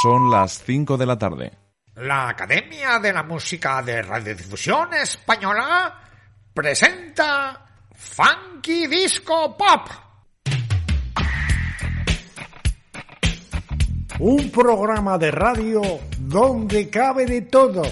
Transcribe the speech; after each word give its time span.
Son 0.00 0.30
las 0.30 0.62
5 0.64 0.96
de 0.96 1.06
la 1.06 1.18
tarde. 1.18 1.52
La 1.96 2.30
Academia 2.30 2.98
de 2.98 3.12
la 3.12 3.22
Música 3.22 3.82
de 3.82 4.00
Radiodifusión 4.00 4.94
Española 4.94 6.00
presenta 6.54 7.66
Funky 7.94 8.86
Disco 8.86 9.54
Pop. 9.56 9.88
Un 14.18 14.50
programa 14.50 15.18
de 15.18 15.30
radio 15.30 15.82
donde 16.18 16.88
cabe 16.88 17.26
de 17.26 17.42
todo. 17.42 17.82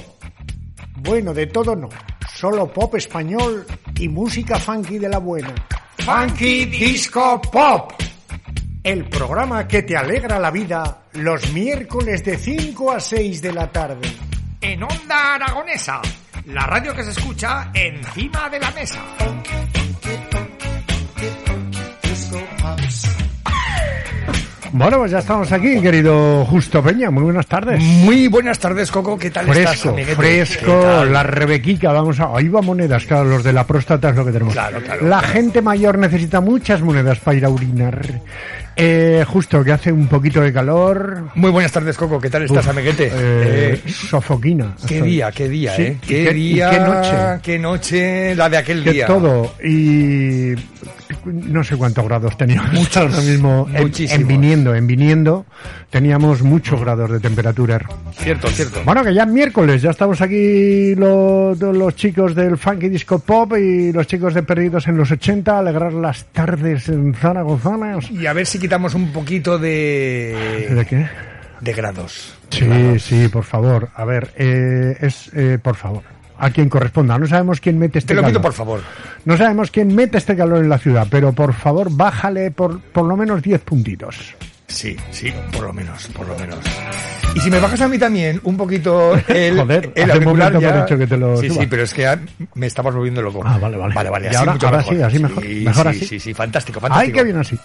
Bueno, 0.96 1.34
de 1.34 1.46
todo 1.48 1.76
no. 1.76 1.88
Solo 2.34 2.72
pop 2.72 2.94
español 2.94 3.66
y 3.96 4.08
música 4.08 4.58
funky 4.58 4.98
de 4.98 5.08
la 5.08 5.18
buena. 5.18 5.54
Funky 5.98 6.64
Disco 6.64 7.40
Pop. 7.42 7.92
El 8.82 9.04
programa 9.10 9.68
que 9.68 9.82
te 9.82 9.96
alegra 9.96 10.38
la 10.38 10.50
vida 10.50 11.02
los 11.12 11.52
miércoles 11.52 12.24
de 12.24 12.38
5 12.38 12.92
a 12.92 13.00
6 13.00 13.42
de 13.42 13.52
la 13.52 13.70
tarde. 13.70 14.08
En 14.60 14.82
Onda 14.82 15.34
Aragonesa, 15.34 16.00
la 16.46 16.66
radio 16.66 16.94
que 16.94 17.04
se 17.04 17.10
escucha 17.10 17.70
encima 17.74 18.48
de 18.48 18.58
la 18.58 18.70
mesa. 18.70 19.00
Bueno, 24.72 24.98
pues 24.98 25.10
ya 25.10 25.18
estamos 25.18 25.50
aquí, 25.50 25.80
querido 25.80 26.44
Justo 26.46 26.80
Peña. 26.82 27.10
Muy 27.10 27.24
buenas 27.24 27.46
tardes. 27.46 27.82
Muy 27.82 28.28
buenas 28.28 28.58
tardes, 28.60 28.90
Coco. 28.90 29.18
¿Qué 29.18 29.28
tal 29.30 29.48
estás, 29.48 29.70
Fresco, 29.70 29.88
amiguete? 29.88 30.14
fresco, 30.16 30.64
¿Qué 30.80 30.86
tal? 30.86 31.12
la 31.12 31.22
rebequica, 31.24 31.90
vamos 31.92 32.20
a... 32.20 32.36
Ahí 32.36 32.48
va 32.48 32.62
monedas, 32.62 33.04
claro, 33.04 33.24
los 33.24 33.42
de 33.42 33.52
la 33.52 33.66
próstata 33.66 34.10
es 34.10 34.16
lo 34.16 34.24
que 34.24 34.30
tenemos. 34.30 34.54
Claro, 34.54 34.80
claro, 34.80 35.02
la 35.08 35.18
claro. 35.18 35.32
gente 35.34 35.60
mayor 35.60 35.98
necesita 35.98 36.40
muchas 36.40 36.80
monedas 36.82 37.18
para 37.18 37.36
ir 37.36 37.44
a 37.44 37.48
orinar. 37.48 38.00
Eh, 38.82 39.24
justo, 39.26 39.62
que 39.62 39.72
hace 39.72 39.92
un 39.92 40.06
poquito 40.06 40.40
de 40.40 40.52
calor. 40.52 41.30
Muy 41.34 41.50
buenas 41.50 41.70
tardes, 41.72 41.96
Coco. 41.96 42.18
¿Qué 42.20 42.30
tal 42.30 42.42
estás, 42.44 42.64
Uf, 42.64 42.70
amiguete? 42.70 43.06
eh, 43.12 43.80
Eh, 43.84 43.90
sofoquina. 43.90 44.74
Qué 44.86 45.02
día, 45.02 45.30
qué 45.32 45.48
día, 45.48 45.74
Sí, 45.76 45.82
¿eh? 45.82 45.98
Qué 46.06 46.32
día, 46.32 46.70
qué 46.70 46.80
noche. 46.80 47.40
qué 47.42 47.58
noche 47.58 48.34
la 48.34 48.48
de 48.48 48.56
aquel 48.56 48.82
Que 48.84 48.92
día. 48.92 49.06
todo. 49.06 49.54
Y 49.62 50.54
no 51.26 51.62
sé 51.62 51.76
cuántos 51.76 52.04
grados 52.06 52.36
teníamos 52.38 52.72
Muchos, 52.80 52.96
ahora 52.96 53.20
mismo. 53.20 53.68
En, 53.74 53.92
en 53.96 54.26
viniendo, 54.26 54.74
en 54.74 54.86
viniendo, 54.86 55.44
teníamos 55.90 56.42
muchos 56.42 56.80
grados 56.80 57.10
de 57.10 57.20
temperatura. 57.20 57.80
Cierto, 58.16 58.48
cierto. 58.48 58.80
Bueno, 58.84 59.04
que 59.04 59.12
ya 59.12 59.22
es 59.24 59.28
miércoles, 59.28 59.82
ya 59.82 59.90
estamos 59.90 60.20
aquí 60.22 60.94
los, 60.94 61.58
los 61.58 61.94
chicos 61.96 62.34
del 62.34 62.56
Funky 62.56 62.88
Disco 62.88 63.18
Pop 63.18 63.54
y 63.58 63.92
los 63.92 64.06
chicos 64.06 64.32
de 64.34 64.42
Perdidos 64.42 64.86
en 64.88 64.96
los 64.96 65.10
80, 65.10 65.58
alegrar 65.58 65.92
las 65.92 66.24
tardes 66.26 66.88
en 66.88 67.14
zaragozanas. 67.14 68.10
Y 68.10 68.26
a 68.26 68.32
ver 68.32 68.46
si 68.46 68.58
quitamos 68.70 68.94
un 68.94 69.10
poquito 69.10 69.58
de... 69.58 70.68
¿De 70.70 70.86
qué? 70.86 71.08
de 71.60 71.72
grados. 71.72 72.34
Sí, 72.50 72.68
sí, 73.00 73.26
por 73.26 73.42
favor. 73.42 73.88
A 73.96 74.04
ver, 74.04 74.30
eh, 74.36 74.96
es, 75.00 75.28
eh, 75.34 75.58
por 75.60 75.74
favor, 75.74 76.04
a 76.38 76.50
quien 76.50 76.68
corresponda. 76.68 77.18
No 77.18 77.26
sabemos 77.26 77.60
quién 77.60 77.80
mete 77.80 77.98
este 77.98 78.10
Te 78.10 78.14
lo 78.14 78.20
calor. 78.22 78.30
pido, 78.34 78.42
por 78.42 78.52
favor. 78.52 78.80
No 79.24 79.36
sabemos 79.36 79.72
quién 79.72 79.92
mete 79.92 80.18
este 80.18 80.36
calor 80.36 80.58
en 80.62 80.68
la 80.68 80.78
ciudad, 80.78 81.08
pero 81.10 81.32
por 81.32 81.52
favor, 81.52 81.88
bájale 81.90 82.52
por, 82.52 82.80
por 82.80 83.06
lo 83.06 83.16
menos 83.16 83.42
10 83.42 83.60
puntitos. 83.62 84.36
Sí, 84.68 84.96
sí, 85.10 85.34
por 85.52 85.62
lo 85.64 85.72
menos, 85.72 86.06
por 86.14 86.28
lo 86.28 86.38
menos. 86.38 86.60
Y 87.34 87.40
si 87.40 87.50
me 87.50 87.58
bajas 87.58 87.80
a 87.80 87.88
mí 87.88 87.98
también 87.98 88.40
un 88.44 88.56
poquito 88.56 89.14
el, 89.26 89.56
Joder, 89.58 89.92
el 89.96 90.10
hace 90.12 90.18
un 90.20 90.24
momento 90.26 90.60
me 90.60 90.60
ya- 90.60 90.74
has 90.78 90.84
dicho 90.86 90.96
que 90.98 91.06
te 91.08 91.16
lo 91.16 91.36
Sí, 91.38 91.48
suba. 91.48 91.62
sí, 91.62 91.66
pero 91.68 91.82
es 91.82 91.92
que 91.92 92.18
me 92.54 92.66
estabas 92.68 92.94
volviendo 92.94 93.20
loco. 93.20 93.42
Ah, 93.44 93.58
vale, 93.58 93.76
vale. 93.76 93.94
Vale, 93.96 94.10
vale, 94.10 94.26
Y 94.26 94.28
así 94.28 94.36
ahora- 94.36 94.52
mucho 94.52 94.66
ahora 94.66 94.78
mejor. 94.78 94.94
sí, 94.96 95.02
así 95.02 95.18
mejor. 95.18 95.44
Mejor 95.44 95.82
sí, 95.82 95.88
así. 95.98 96.06
Sí, 96.06 96.20
sí, 96.20 96.34
fantástico, 96.34 96.78
Ay, 96.78 96.82
fantástico. 96.88 97.18
qué 97.18 97.24
bien 97.24 97.36
así. 97.36 97.58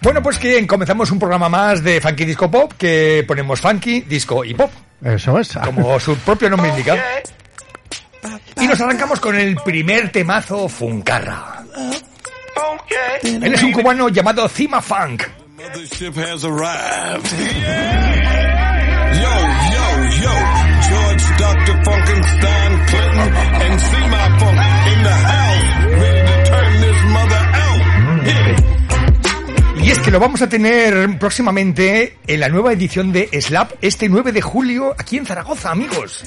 Bueno, 0.00 0.22
pues 0.22 0.38
que 0.38 0.66
comenzamos 0.66 1.10
un 1.10 1.18
programa 1.18 1.48
más 1.48 1.82
de 1.82 2.00
Funky 2.00 2.24
Disco 2.24 2.50
Pop 2.50 2.72
que 2.76 3.24
ponemos 3.26 3.60
Funky, 3.60 4.02
Disco 4.02 4.44
y 4.44 4.54
Pop, 4.54 4.70
Eso 5.02 5.38
es. 5.38 5.56
como 5.64 5.98
su 6.00 6.16
propio 6.18 6.50
nombre 6.50 6.70
indica. 6.70 6.96
Y 8.60 8.66
nos 8.66 8.80
arrancamos 8.80 9.20
con 9.20 9.36
el 9.36 9.56
primer 9.56 10.10
temazo 10.10 10.68
Funcarra. 10.68 11.62
Él 13.22 13.54
es 13.54 13.62
un 13.62 13.72
cubano 13.72 14.08
llamado 14.08 14.48
Cima 14.48 14.80
Funk. 14.80 15.22
George 20.88 21.24
Dr. 21.38 21.76
Funkenstein 21.84 22.86
Clinton 22.86 23.32
and 23.64 23.80
see 23.80 24.06
my 24.08 24.38
funk 24.38 24.58
in 24.92 25.02
the 25.02 25.10
house. 25.10 25.43
Es 29.94 30.00
que 30.00 30.10
lo 30.10 30.18
vamos 30.18 30.42
a 30.42 30.48
tener 30.48 31.18
próximamente 31.20 32.18
en 32.26 32.40
la 32.40 32.48
nueva 32.48 32.72
edición 32.72 33.12
de 33.12 33.28
Slap 33.40 33.74
este 33.80 34.08
9 34.08 34.32
de 34.32 34.42
julio 34.42 34.92
aquí 34.98 35.16
en 35.18 35.24
Zaragoza, 35.24 35.70
amigos. 35.70 36.24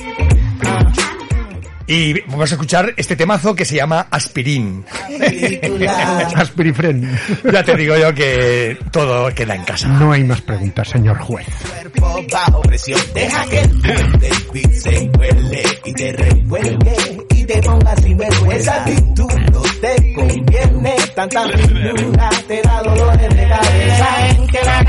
Y 1.86 2.22
vamos 2.22 2.50
a 2.50 2.56
escuchar 2.56 2.94
este 2.96 3.18
temazo 3.18 3.56
que 3.56 3.66
se 3.66 3.76
llama 3.76 4.08
Aspirín. 4.10 4.86
Aspirifren. 6.36 7.18
Ya 7.52 7.64
te 7.64 7.76
digo 7.76 7.98
yo 7.98 8.14
que 8.14 8.78
todo 8.90 9.34
queda 9.36 9.56
en 9.56 9.64
casa. 9.66 9.90
No 9.90 10.14
hay 10.14 10.24
más 10.24 10.40
preguntas, 10.42 10.88
señor 10.88 11.18
juez. 11.18 11.48
cuerpo 11.70 12.26
bajo 12.32 12.62
presión. 12.62 13.02
Deja 13.14 13.46
que 13.48 13.60
el 13.60 13.70
fuerte 13.82 14.30
beat 14.54 14.72
se 14.72 15.12
huele 15.18 15.64
y 15.84 15.94
te 15.94 16.14
revuelve 16.14 16.96
y 17.36 17.44
te 17.44 17.62
ponga 17.62 17.96
sin 17.98 18.18
vergüenza. 18.18 18.76
actitud 18.86 19.34
no 19.52 19.67
te 19.82 20.14
conviene. 20.14 20.96
Tanta 21.16 21.48
finura 21.50 22.30
te 22.48 22.62
da 22.62 22.82
dolores 22.84 23.30
de 23.30 23.48
cabeza. 23.48 24.08
Que 24.52 24.62
la 24.66 24.88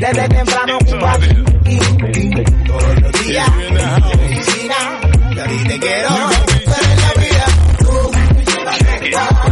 desde 0.00 0.28
temprano 0.28 0.78
todos 2.66 3.00
los 3.00 3.12
días. 3.26 3.48
la 3.72 3.96
oficina, 3.98 4.76
y 5.34 5.38
a 5.38 5.44
ti 5.44 5.64
te 5.68 5.78
quiero 5.78 6.08
ver 6.66 6.84
en 6.90 7.00
la 7.00 7.12
vida. 7.20 7.46
Tú, 7.78 8.10
Talk 9.10 9.49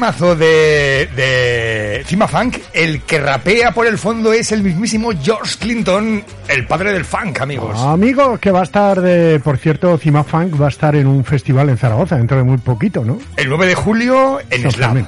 temazo 0.00 0.34
de, 0.34 1.10
de 1.14 2.02
Cima 2.06 2.26
Funk, 2.26 2.56
el 2.72 3.02
que 3.02 3.20
rapea 3.20 3.72
por 3.72 3.86
el 3.86 3.98
fondo 3.98 4.32
es 4.32 4.50
el 4.50 4.62
mismísimo 4.62 5.10
George 5.22 5.56
Clinton, 5.60 6.24
el 6.48 6.66
padre 6.66 6.94
del 6.94 7.04
funk, 7.04 7.38
amigos. 7.42 7.78
Amigo, 7.78 8.38
que 8.38 8.50
va 8.50 8.60
a 8.60 8.62
estar, 8.62 8.98
de, 9.02 9.38
por 9.40 9.58
cierto, 9.58 9.98
Cima 9.98 10.24
Funk 10.24 10.58
va 10.58 10.64
a 10.64 10.68
estar 10.70 10.96
en 10.96 11.06
un 11.06 11.22
festival 11.22 11.68
en 11.68 11.76
Zaragoza 11.76 12.16
dentro 12.16 12.38
de 12.38 12.44
muy 12.44 12.56
poquito, 12.56 13.04
¿no? 13.04 13.18
El 13.36 13.50
9 13.50 13.66
de 13.66 13.74
julio 13.74 14.38
en 14.48 14.70
Slam. 14.70 15.06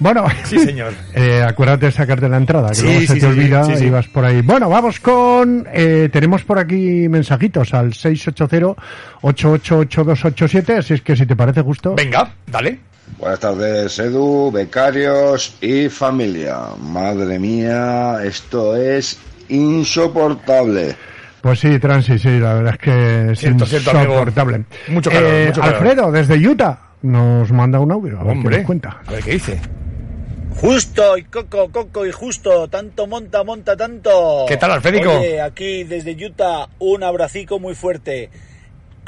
Bueno, 0.00 0.26
Sí, 0.44 0.58
señor. 0.58 0.92
eh, 1.14 1.42
acuérdate 1.42 1.86
de 1.86 1.92
sacarte 1.92 2.28
la 2.28 2.36
entrada, 2.36 2.68
que 2.68 2.74
Sí, 2.74 2.82
luego 2.82 3.00
se 3.00 3.06
sí, 3.06 3.14
te 3.14 3.20
sí, 3.20 3.26
olvida 3.26 3.66
y 3.80 3.88
vas 3.88 4.06
por 4.08 4.26
ahí. 4.26 4.42
Bueno, 4.42 4.68
vamos 4.68 5.00
con... 5.00 5.66
eh, 5.72 6.10
tenemos 6.12 6.44
por 6.44 6.58
aquí 6.58 7.08
mensajitos 7.08 7.72
al 7.72 7.92
680-888287, 7.94 10.76
así 10.78 10.92
es 10.92 11.00
que 11.00 11.16
si 11.16 11.24
te 11.24 11.34
parece 11.34 11.62
justo... 11.62 11.94
Venga, 11.94 12.34
dale. 12.46 12.80
Buenas 13.18 13.40
tardes, 13.40 13.98
Edu, 13.98 14.50
becarios 14.52 15.56
y 15.60 15.88
familia. 15.88 16.58
Madre 16.78 17.38
mía, 17.38 18.18
esto 18.24 18.76
es 18.76 19.18
insoportable. 19.48 20.94
Pues 21.40 21.60
sí, 21.60 21.78
Transi, 21.78 22.18
sí, 22.18 22.38
la 22.38 22.54
verdad 22.54 22.74
es 22.74 22.78
que 22.80 23.32
es 23.32 23.38
Cierto, 23.38 23.64
cierto, 23.66 23.90
amigo. 23.90 24.12
insoportable. 24.14 24.64
Mucho 24.88 25.10
calor, 25.10 25.30
Eh, 25.32 25.46
mucho 25.46 25.60
calor. 25.60 25.74
Alfredo, 25.76 26.12
desde 26.12 26.34
Utah, 26.48 26.78
nos 27.02 27.50
manda 27.52 27.78
un 27.80 27.92
audio, 27.92 28.18
a 28.20 28.24
ver 28.24 28.32
qué 28.32 28.38
Hombre, 28.38 28.56
nos 28.58 28.66
cuenta. 28.66 29.00
a 29.06 29.12
ver 29.12 29.22
qué 29.22 29.30
dice. 29.32 29.60
Justo 30.60 31.16
y 31.18 31.24
Coco, 31.24 31.70
Coco 31.70 32.06
y 32.06 32.12
Justo, 32.12 32.68
tanto 32.68 33.06
monta, 33.06 33.44
monta 33.44 33.76
tanto. 33.76 34.44
¿Qué 34.48 34.56
tal, 34.56 34.72
Alfédico? 34.72 35.10
Oye, 35.10 35.40
aquí 35.40 35.84
desde 35.84 36.12
Utah, 36.26 36.68
un 36.78 37.02
abracico 37.02 37.58
muy 37.58 37.74
fuerte. 37.74 38.30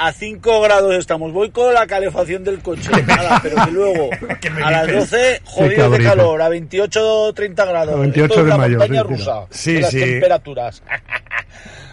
A 0.00 0.12
5 0.12 0.60
grados 0.60 0.94
estamos, 0.94 1.32
voy 1.32 1.50
con 1.50 1.74
la 1.74 1.84
calefacción 1.86 2.44
del 2.44 2.60
coche, 2.60 2.88
nada, 3.06 3.40
pero 3.42 3.56
que 3.64 3.70
luego 3.72 4.10
¿Qué 4.40 4.48
me 4.48 4.62
a 4.62 4.70
las 4.70 4.86
dices? 4.86 5.10
12, 5.10 5.40
jodido 5.44 5.90
de 5.90 6.04
calor, 6.04 6.40
a 6.40 6.48
28, 6.48 7.32
30 7.34 7.64
grados. 7.64 7.94
A 7.96 7.98
28 7.98 8.24
Esto 8.32 8.40
es 8.40 8.44
de 8.44 8.50
la 8.50 8.56
mayo, 8.56 8.78
montaña 8.78 9.02
rusa 9.02 9.46
Sí, 9.50 9.74
de 9.74 9.80
las 9.80 9.90
sí. 9.90 10.00
temperaturas. 10.00 10.82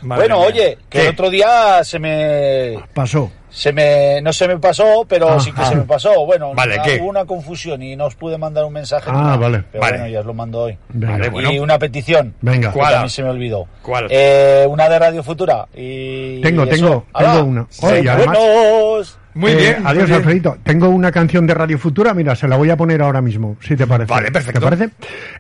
Bueno, 0.02 0.38
mía. 0.38 0.48
oye, 0.48 0.78
que 0.88 1.00
¿Qué? 1.00 1.02
el 1.08 1.14
otro 1.14 1.32
día 1.32 1.84
se 1.84 1.98
me 1.98 2.76
Pasó. 2.94 3.32
Se 3.56 3.72
me, 3.72 4.22
no 4.22 4.34
se 4.34 4.50
me 4.50 4.58
pasó, 4.58 5.06
pero 5.08 5.30
Ah, 5.30 5.40
sí 5.40 5.50
que 5.54 5.62
ah. 5.62 5.66
se 5.70 5.76
me 5.78 5.84
pasó. 5.84 6.26
Bueno, 6.26 6.54
Vale, 6.54 6.78
hubo 7.00 7.08
una 7.08 7.24
confusión 7.24 7.82
y 7.82 7.96
no 7.96 8.08
os 8.08 8.16
pude 8.16 8.38
mandar 8.38 8.66
un 8.66 8.74
mensaje. 8.74 9.10
Ah, 9.14 9.38
vale. 9.40 9.64
Pero 9.72 9.82
Vale. 9.82 9.98
bueno, 9.98 10.12
ya 10.12 10.20
os 10.20 10.26
lo 10.26 10.34
mando 10.34 10.64
hoy. 10.64 10.78
Bueno. 10.90 11.52
Y 11.52 11.60
una 11.60 11.80
petición. 11.80 12.36
Venga. 12.42 12.74
¿Cuál? 12.74 12.92
también 12.92 13.10
se 13.10 13.24
me 13.24 13.30
olvidó. 13.30 13.66
¿Cuál? 13.82 14.08
Eh, 14.10 14.66
una 14.68 14.90
de 14.90 15.00
Radio 15.00 15.24
Futura. 15.24 15.68
Y 15.74 16.42
Tengo, 16.42 16.66
y 16.66 16.70
tengo, 16.70 17.06
tengo 17.18 17.44
una. 17.44 17.68
Oye, 17.82 18.10
además-. 18.10 19.18
Muy 19.36 19.52
Eh, 19.52 19.56
bien. 19.56 19.84
Adiós, 19.86 20.06
bien. 20.06 20.18
Alfredito. 20.18 20.58
Tengo 20.64 20.90
una 20.90 21.12
canción 21.12 21.46
de 21.46 21.54
Radio 21.54 21.78
Futura, 21.78 22.14
mira, 22.14 22.36
se 22.36 22.48
la 22.48 22.56
voy 22.56 22.70
a 22.70 22.78
poner 22.78 23.02
ahora 23.02 23.22
mismo, 23.22 23.58
si 23.62 23.76
te 23.76 23.86
parece. 23.86 24.12
Vale, 24.12 24.32
perfecto. 24.32 24.60
¿Te 24.62 24.66
parece? 24.66 24.90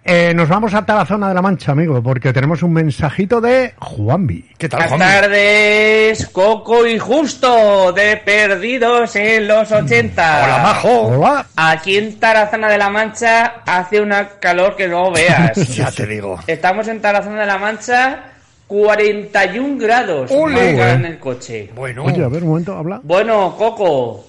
Eh, 0.04 0.34
nos 0.36 0.50
vamos 0.50 0.74
a 0.74 0.86
Tarazona 0.86 1.30
de 1.30 1.34
la 1.34 1.42
Mancha, 1.42 1.72
amigo, 1.72 2.04
porque 2.04 2.34
tenemos 2.34 2.62
un 2.62 2.74
mensajito 2.74 3.40
de 3.42 3.74
Juanvi. 3.80 4.50
¿Qué 4.58 4.68
tal, 4.70 4.82
Buenas 4.90 4.98
Juanmi? 5.00 5.22
tardes, 5.22 6.28
Coco 6.28 6.86
y 6.86 7.00
Justo, 7.00 7.94
de 7.94 8.18
Perdidos 8.18 9.16
en 9.16 9.48
los 9.48 9.72
80. 9.72 10.42
Hola, 10.44 10.58
Majo. 10.64 11.02
Hola. 11.08 11.46
Aquí 11.56 11.98
en 11.98 12.20
Tarazona 12.20 12.68
de 12.70 12.78
la 12.78 12.90
Mancha 12.90 13.54
hace 13.66 14.02
una 14.02 14.28
calor 14.40 14.76
que 14.76 14.88
no 14.88 15.12
veas. 15.12 15.56
Ya 15.76 15.90
te 15.92 16.06
digo. 16.06 16.38
Estamos 16.48 16.88
en 16.90 17.00
Tarazona 17.02 17.42
de 17.42 17.46
la 17.48 17.58
Mancha, 17.58 18.20
41 18.68 19.78
grados. 19.78 20.32
¡Ole! 20.32 20.74
marca 20.74 20.94
en 20.94 21.06
el 21.06 21.20
coche. 21.20 21.70
Bueno. 21.76 22.04
Oye, 22.06 22.24
a 22.24 22.28
ver, 22.28 22.44
un 22.44 22.50
momento, 22.50 22.76
habla. 22.76 23.00
Bueno, 23.04 23.56
Coco. 23.58 24.26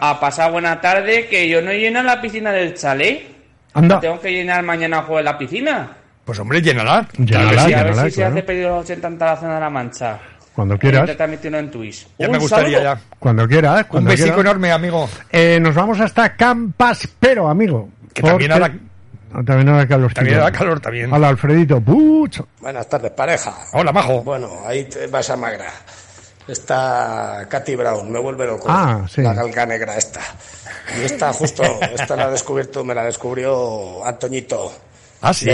A 0.00 0.18
pasar 0.18 0.52
buena 0.52 0.80
tarde, 0.80 1.26
que 1.28 1.48
yo 1.48 1.62
no 1.62 1.72
lleno 1.72 2.02
la 2.02 2.20
piscina 2.20 2.52
del 2.52 2.74
chalet. 2.74 3.22
Anda. 3.74 4.00
Tengo 4.00 4.20
que 4.20 4.32
llenar 4.32 4.62
mañana 4.62 5.02
juego 5.02 5.20
la 5.22 5.36
piscina. 5.36 5.96
Pues 6.24 6.38
hombre, 6.38 6.60
llénala. 6.60 7.06
Llénala, 7.18 7.50
sí. 7.66 7.72
A 7.72 7.82
ver 7.82 7.86
llénala, 7.92 8.04
si 8.04 8.10
se 8.10 8.16
claro. 8.16 8.32
hace 8.32 8.42
Perdidos 8.42 8.84
80 8.84 9.08
en 9.08 9.18
Tarazona 9.18 9.54
de 9.54 9.60
la 9.60 9.70
Mancha. 9.70 10.18
Cuando 10.54 10.78
quieras. 10.78 11.08
En 11.44 11.70
Twitch. 11.70 12.06
Ya 12.18 12.26
Un 12.26 12.32
me 12.32 12.38
gustaría 12.38 12.78
saludo. 12.78 12.94
ya. 12.94 13.00
Cuando 13.18 13.46
quieras. 13.46 13.86
Un 13.90 14.04
besico 14.06 14.40
enorme, 14.40 14.72
amigo. 14.72 15.08
Eh, 15.30 15.58
nos 15.60 15.74
vamos 15.74 16.00
hasta 16.00 16.34
Campaspero, 16.34 17.48
amigo. 17.48 17.90
Que 18.12 18.22
también 18.22 18.52
También 19.44 19.68
hará 19.68 19.86
calor. 19.86 20.12
También 20.14 20.38
hará 20.38 20.52
calor, 20.52 20.80
también. 20.80 21.12
Hola, 21.12 21.28
Alfredito. 21.28 21.80
Pucho. 21.80 22.48
Buenas 22.60 22.88
tardes, 22.88 23.10
pareja. 23.12 23.54
Hola, 23.72 23.92
Majo. 23.92 24.22
Bueno, 24.22 24.50
ahí 24.66 24.84
te 24.84 25.06
vas 25.06 25.28
a 25.30 25.36
magra. 25.36 25.66
Está 26.48 27.46
Katy 27.48 27.74
Brown, 27.74 28.10
me 28.10 28.20
vuelve 28.20 28.46
loco. 28.46 28.66
Ah, 28.68 29.04
sí. 29.08 29.20
La 29.20 29.34
galga 29.34 29.66
negra 29.66 29.96
esta. 29.96 30.20
Y 31.00 31.04
esta 31.04 31.32
justo, 31.32 31.62
esta 31.92 32.14
la 32.14 32.24
ha 32.26 32.30
descubierto, 32.30 32.84
me 32.84 32.94
la 32.94 33.04
descubrió 33.04 34.04
Antoñito. 34.04 34.72
Ah, 35.22 35.34
sí. 35.34 35.50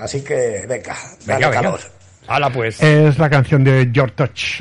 Así 0.00 0.22
que, 0.22 0.66
venga, 0.68 0.94
dale 1.24 1.38
Venga, 1.38 1.48
venga. 1.48 1.62
calor. 1.62 1.80
Hala, 2.28 2.50
pues. 2.50 2.82
Es 2.82 3.18
la 3.18 3.30
canción 3.30 3.62
de 3.64 3.90
George 3.92 4.14
Touch 4.16 4.60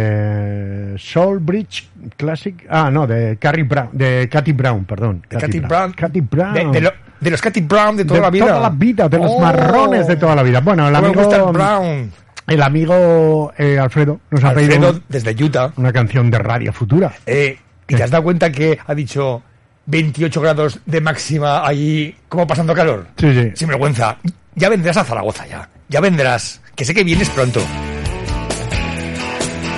de 0.00 0.94
Soul 0.98 1.38
Bridge 1.40 1.88
Classic. 2.16 2.66
Ah, 2.68 2.90
no, 2.90 3.06
de 3.06 3.36
Carrie 3.38 3.64
Brown, 3.64 3.88
de 3.92 4.28
Katy 4.30 4.52
Brown, 4.52 4.84
perdón. 4.84 5.22
De 5.28 5.38
Katy 5.38 5.60
Brown. 5.60 5.92
Katy 5.92 6.20
Brown. 6.20 6.54
De, 6.54 6.64
de 6.66 6.80
lo- 6.80 6.92
de 7.20 7.30
los 7.30 7.40
Katy 7.42 7.60
Brown 7.60 7.96
de 7.96 8.04
toda 8.04 8.18
De 8.20 8.22
la 8.22 8.30
vida. 8.30 8.46
toda 8.46 8.60
la 8.60 8.70
vida, 8.70 9.08
de 9.08 9.18
los 9.18 9.30
Oh. 9.30 9.40
marrones 9.40 10.06
de 10.06 10.16
toda 10.16 10.34
la 10.34 10.42
vida. 10.42 10.60
Bueno, 10.60 10.88
el 10.88 10.94
amigo, 10.96 11.52
Brown. 11.52 12.10
el 12.46 12.62
amigo 12.62 13.52
eh, 13.58 13.78
Alfredo 13.78 14.20
nos 14.30 14.42
ha 14.42 14.54
pedido 14.54 14.74
Alfredo, 14.88 15.00
desde 15.08 15.44
Utah. 15.44 15.70
una 15.76 15.92
canción 15.92 16.30
de 16.30 16.38
Radio 16.38 16.72
Futura. 16.72 17.12
Eh, 17.26 17.58
¿Y 17.88 17.94
te 17.94 18.02
has 18.02 18.10
dado 18.10 18.22
cuenta 18.24 18.50
que 18.50 18.78
ha 18.86 18.94
dicho 18.94 19.42
28 19.86 20.40
grados 20.40 20.80
de 20.86 21.00
máxima 21.00 21.66
allí, 21.66 22.14
como 22.28 22.46
pasando 22.46 22.72
calor? 22.72 23.08
Sí, 23.18 23.34
sí. 23.34 23.50
Sin 23.54 23.68
vergüenza. 23.68 24.16
Ya 24.54 24.68
vendrás 24.68 24.96
a 24.96 25.04
Zaragoza 25.04 25.46
ya. 25.46 25.68
Ya 25.88 26.00
vendrás. 26.00 26.62
Que 26.80 26.86
sé 26.86 26.94
que 26.94 27.04
vienes 27.04 27.28
pronto. 27.28 27.60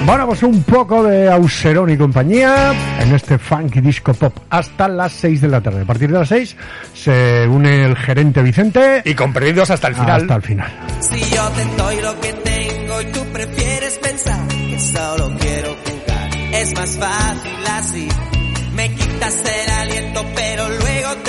Bueno, 0.06 0.25
pues 0.25 0.44
un 0.44 0.62
poco 0.62 1.02
de 1.02 1.28
Auserón 1.28 1.90
y 1.90 1.97
compañía 1.97 2.73
en 3.00 3.12
este 3.12 3.38
funky 3.38 3.80
disco 3.80 4.14
pop 4.14 4.32
hasta 4.49 4.87
las 4.87 5.11
6 5.14 5.40
de 5.40 5.49
la 5.49 5.61
tarde. 5.61 5.82
A 5.82 5.85
partir 5.85 6.12
de 6.12 6.21
las 6.21 6.28
6 6.28 6.56
se 6.94 7.49
une 7.49 7.87
el 7.87 7.97
gerente 7.97 8.40
Vicente 8.40 9.02
Y 9.04 9.14
con 9.14 9.32
perdidos 9.32 9.68
hasta 9.71 9.88
el 9.88 9.97
final. 9.97 10.21
hasta 10.21 10.37
el 10.37 10.42
final. 10.42 10.73
Si 11.00 11.21
yo 11.35 11.49
te 11.49 11.64
doy 11.76 12.00
lo 12.02 12.21
que 12.21 12.32
tengo 12.35 13.00
y 13.00 13.04
tú 13.06 13.25
prefieres 13.32 13.99
pensar 13.99 14.47
que 14.47 14.78
solo 14.78 15.37
quiero 15.40 15.76
jugar, 15.85 16.30
es 16.52 16.73
más 16.73 16.99
fácil 16.99 17.66
así. 17.80 18.09
Me 18.76 18.94
quitas 18.94 19.44
el 19.44 19.73
aliento, 19.73 20.25
pero 20.37 20.68
luego 20.68 21.22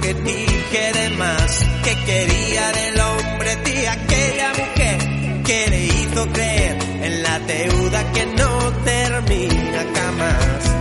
que 0.00 0.14
dije 0.14 0.92
de 0.92 1.10
más, 1.16 1.58
que 1.84 1.94
quería 2.04 2.72
del 2.72 3.00
hombre 3.00 3.56
de 3.56 3.88
aquella 3.88 4.48
mujer 4.50 5.42
que 5.44 5.66
le 5.68 5.84
hizo 5.84 6.26
creer 6.32 6.78
en 7.02 7.22
la 7.22 7.38
deuda 7.40 8.12
que 8.12 8.26
no 8.26 8.72
termina 8.84 9.84
jamás. 9.94 10.71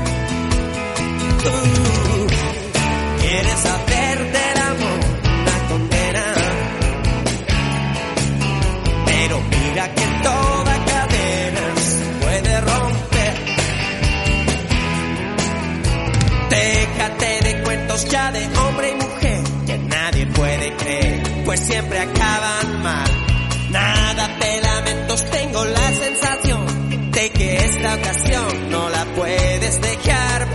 Ya 18.10 18.32
de 18.32 18.46
hombre 18.58 18.92
y 18.92 18.96
mujer 18.96 19.44
que 19.66 19.78
nadie 19.78 20.26
puede 20.28 20.76
creer, 20.76 21.44
pues 21.46 21.60
siempre 21.60 22.00
acaban 22.00 22.84
mal. 22.84 23.10
Nada 23.70 24.28
de 24.40 24.62
lamentos, 24.62 25.26
tengo 25.30 25.64
la 25.64 25.92
sensación 25.94 27.12
de 27.12 27.30
que 27.30 27.58
esta 27.58 27.96
ocasión 27.96 28.70
no 28.70 28.90
la 28.90 29.06
puedes 29.16 29.82
dejar 29.82 30.51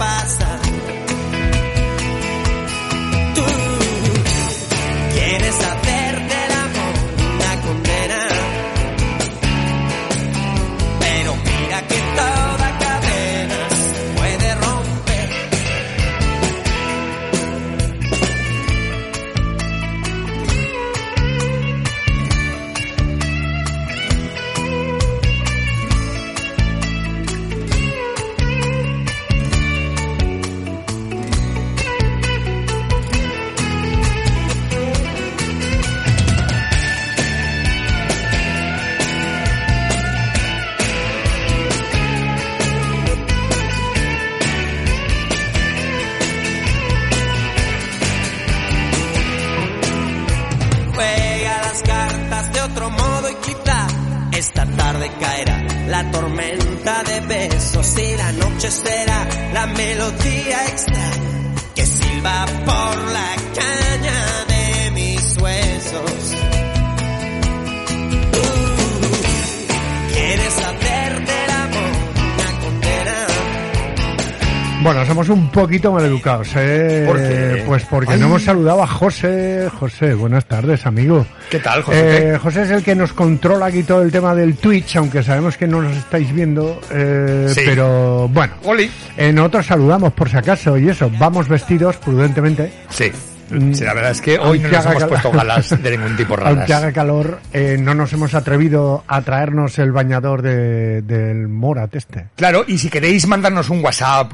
Somos 75.26 75.44
un 75.44 75.50
poquito 75.50 75.92
maleducados, 75.92 76.48
¿eh? 76.56 77.04
¿Por 77.06 77.16
qué? 77.16 77.62
Pues 77.66 77.84
porque 77.86 78.12
Ay. 78.12 78.20
no 78.20 78.26
hemos 78.26 78.42
saludado 78.44 78.82
a 78.82 78.86
José. 78.86 79.68
José, 79.80 80.14
buenas 80.14 80.44
tardes, 80.46 80.86
amigo. 80.86 81.26
¿Qué 81.50 81.58
tal, 81.58 81.82
José? 81.82 82.34
Eh, 82.34 82.38
José 82.38 82.62
es 82.62 82.70
el 82.70 82.82
que 82.84 82.94
nos 82.94 83.12
controla 83.12 83.66
aquí 83.66 83.82
todo 83.82 84.02
el 84.02 84.12
tema 84.12 84.34
del 84.34 84.56
Twitch, 84.56 84.96
aunque 84.96 85.22
sabemos 85.24 85.56
que 85.56 85.66
no 85.66 85.82
nos 85.82 85.96
estáis 85.96 86.32
viendo, 86.32 86.80
eh, 86.92 87.46
Sí. 87.52 87.62
pero 87.64 88.28
bueno. 88.28 88.54
Oli. 88.64 88.88
Eh, 89.16 89.32
nosotros 89.32 89.66
saludamos 89.66 90.12
por 90.12 90.28
si 90.30 90.36
acaso 90.36 90.78
y 90.78 90.88
eso, 90.88 91.10
vamos 91.18 91.48
vestidos 91.48 91.96
prudentemente. 91.96 92.70
Sí. 92.90 93.10
Mm, 93.50 93.72
Sí, 93.74 93.84
la 93.84 93.94
verdad 93.94 94.10
es 94.10 94.20
que 94.20 94.38
hoy 94.38 94.58
no 94.58 94.68
nos 94.68 94.86
hemos 94.86 95.04
puesto 95.04 95.30
galas 95.32 95.82
de 95.82 95.90
ningún 95.96 96.16
tipo 96.16 96.34
raras. 96.36 96.56
Aunque 96.56 96.74
haga 96.74 96.92
calor, 96.92 97.40
eh, 97.52 97.76
no 97.80 97.94
nos 97.94 98.12
hemos 98.12 98.34
atrevido 98.34 99.04
a 99.06 99.22
traernos 99.22 99.78
el 99.78 99.92
bañador 99.92 100.42
de, 100.42 101.02
del 101.02 101.46
Morat 101.48 101.94
este. 101.96 102.26
Claro, 102.36 102.64
y 102.66 102.78
si 102.78 102.88
queréis 102.90 103.26
mandarnos 103.28 103.70
un 103.70 103.84
WhatsApp 103.84 104.32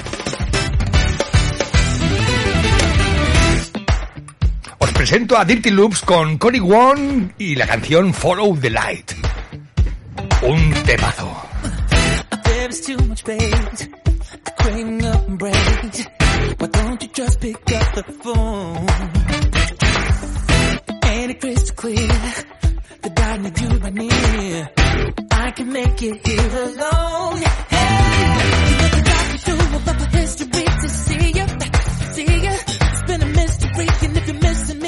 Os 4.80 4.92
presento 4.92 5.38
a 5.38 5.46
Dirty 5.46 5.72
Loops 5.72 6.02
con 6.02 6.38
Cory 6.38 6.60
Wong 6.60 7.30
y 7.38 7.56
la 7.56 7.66
canción 7.68 8.14
Follow 8.14 8.58
the 8.60 8.70
Light. 8.70 9.12
Un 10.42 10.74
temazo. 10.84 11.32
It 21.34 21.42
crystal 21.42 21.76
clear 21.76 22.08
that 23.02 23.20
I 23.20 23.38
need 23.38 23.60
you 23.60 23.70
right 23.80 23.94
near? 23.94 24.70
I 25.32 25.52
can 25.52 25.72
make 25.72 26.02
it 26.02 26.28
here 26.28 26.64
alone. 26.64 27.38
Hey, 27.70 28.70
you 28.70 28.78
got 28.80 28.92
drive 29.08 29.32
me 29.32 29.38
through 29.46 29.80
a 29.90 30.10
history 30.18 30.66
to 30.82 30.90
see 30.90 31.28
you, 31.38 31.46
see 32.14 32.34
you. 32.46 32.56
It's 32.92 33.04
been 33.08 33.22
a 33.22 33.26
mystery, 33.26 33.88
and 34.04 34.18
if 34.18 34.28
you're 34.28 34.42
missing 34.42 34.80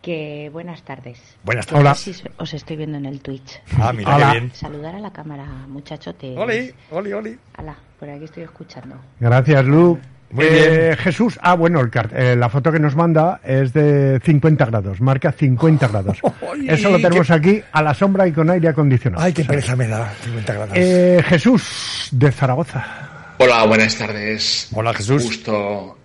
Que 0.00 0.48
buenas 0.50 0.82
tardes. 0.82 1.20
Buenas 1.44 1.66
tardes. 1.66 2.24
Hola. 2.24 2.32
Os 2.38 2.54
estoy 2.54 2.76
viendo 2.76 2.96
en 2.96 3.04
el 3.04 3.20
Twitch. 3.20 3.60
Ah, 3.78 3.92
mira, 3.92 4.16
qué 4.16 4.38
bien. 4.38 4.54
Saludar 4.54 4.94
a 4.94 5.00
la 5.00 5.12
cámara, 5.12 5.44
muchachote. 5.68 6.38
Oli, 6.38 6.72
oli, 6.90 7.12
oli. 7.12 7.38
Ala, 7.56 7.76
por 7.98 8.08
aquí 8.08 8.24
estoy 8.24 8.44
escuchando. 8.44 8.96
Gracias, 9.18 9.64
Lu. 9.66 9.98
Muy 10.32 10.44
Eh, 10.46 10.80
bien. 10.86 10.96
Jesús, 10.98 11.38
ah, 11.42 11.54
bueno, 11.54 11.80
el 11.80 11.90
cart- 11.90 12.12
eh, 12.14 12.36
la 12.36 12.48
foto 12.48 12.70
que 12.70 12.78
nos 12.78 12.94
manda 12.94 13.40
es 13.44 13.72
de 13.72 14.20
50 14.24 14.64
grados, 14.66 15.00
marca 15.00 15.32
50 15.32 15.88
grados. 15.88 16.18
Eso 16.68 16.90
lo 16.90 16.98
tenemos 17.00 17.26
qué- 17.26 17.32
aquí 17.32 17.62
a 17.72 17.82
la 17.82 17.94
sombra 17.94 18.28
y 18.28 18.32
con 18.32 18.48
aire 18.48 18.68
acondicionado. 18.68 19.24
Ay, 19.24 19.32
qué 19.32 19.44
pereza 19.44 19.74
me 19.74 19.88
da. 19.88 20.12
50 20.22 20.52
grados. 20.52 20.72
Eh, 20.76 21.20
Jesús, 21.26 22.08
de 22.12 22.30
Zaragoza. 22.30 22.86
Hola, 23.38 23.64
buenas 23.64 23.96
tardes. 23.96 24.68
Hola, 24.72 24.94
Jesús. 24.94 25.22
Justo 25.24 25.98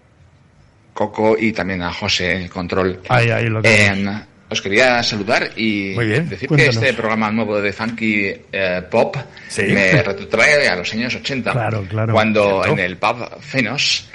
Coco 0.94 1.36
y 1.38 1.52
también 1.52 1.82
a 1.84 1.92
José 1.94 2.38
en 2.38 2.42
el 2.44 2.50
control. 2.50 3.02
Ahí, 3.10 3.30
ahí 3.30 3.48
lo 3.50 3.62
tenemos. 3.62 4.22
Os 4.56 4.62
quería 4.62 5.04
saludar 5.04 5.50
y 5.58 5.98
bien, 6.00 6.30
decir 6.30 6.48
cuéntanos. 6.48 6.78
que 6.80 6.86
este 6.88 6.94
programa 6.98 7.30
nuevo 7.30 7.60
de 7.62 7.74
Funky 7.74 8.34
eh, 8.52 8.82
Pop 8.90 9.18
Sí. 9.50 9.64
me 9.64 10.02
retrotrae 10.02 10.68
a 10.70 10.78
los 10.78 10.94
años 10.94 11.14
80. 11.14 11.52
Claro, 11.52 11.84
claro. 11.90 12.14
Cuando 12.14 12.64
Cierto. 12.64 12.72
en 12.72 12.80
el 12.80 12.98
pub 12.98 13.18
Fenos, 13.42 14.10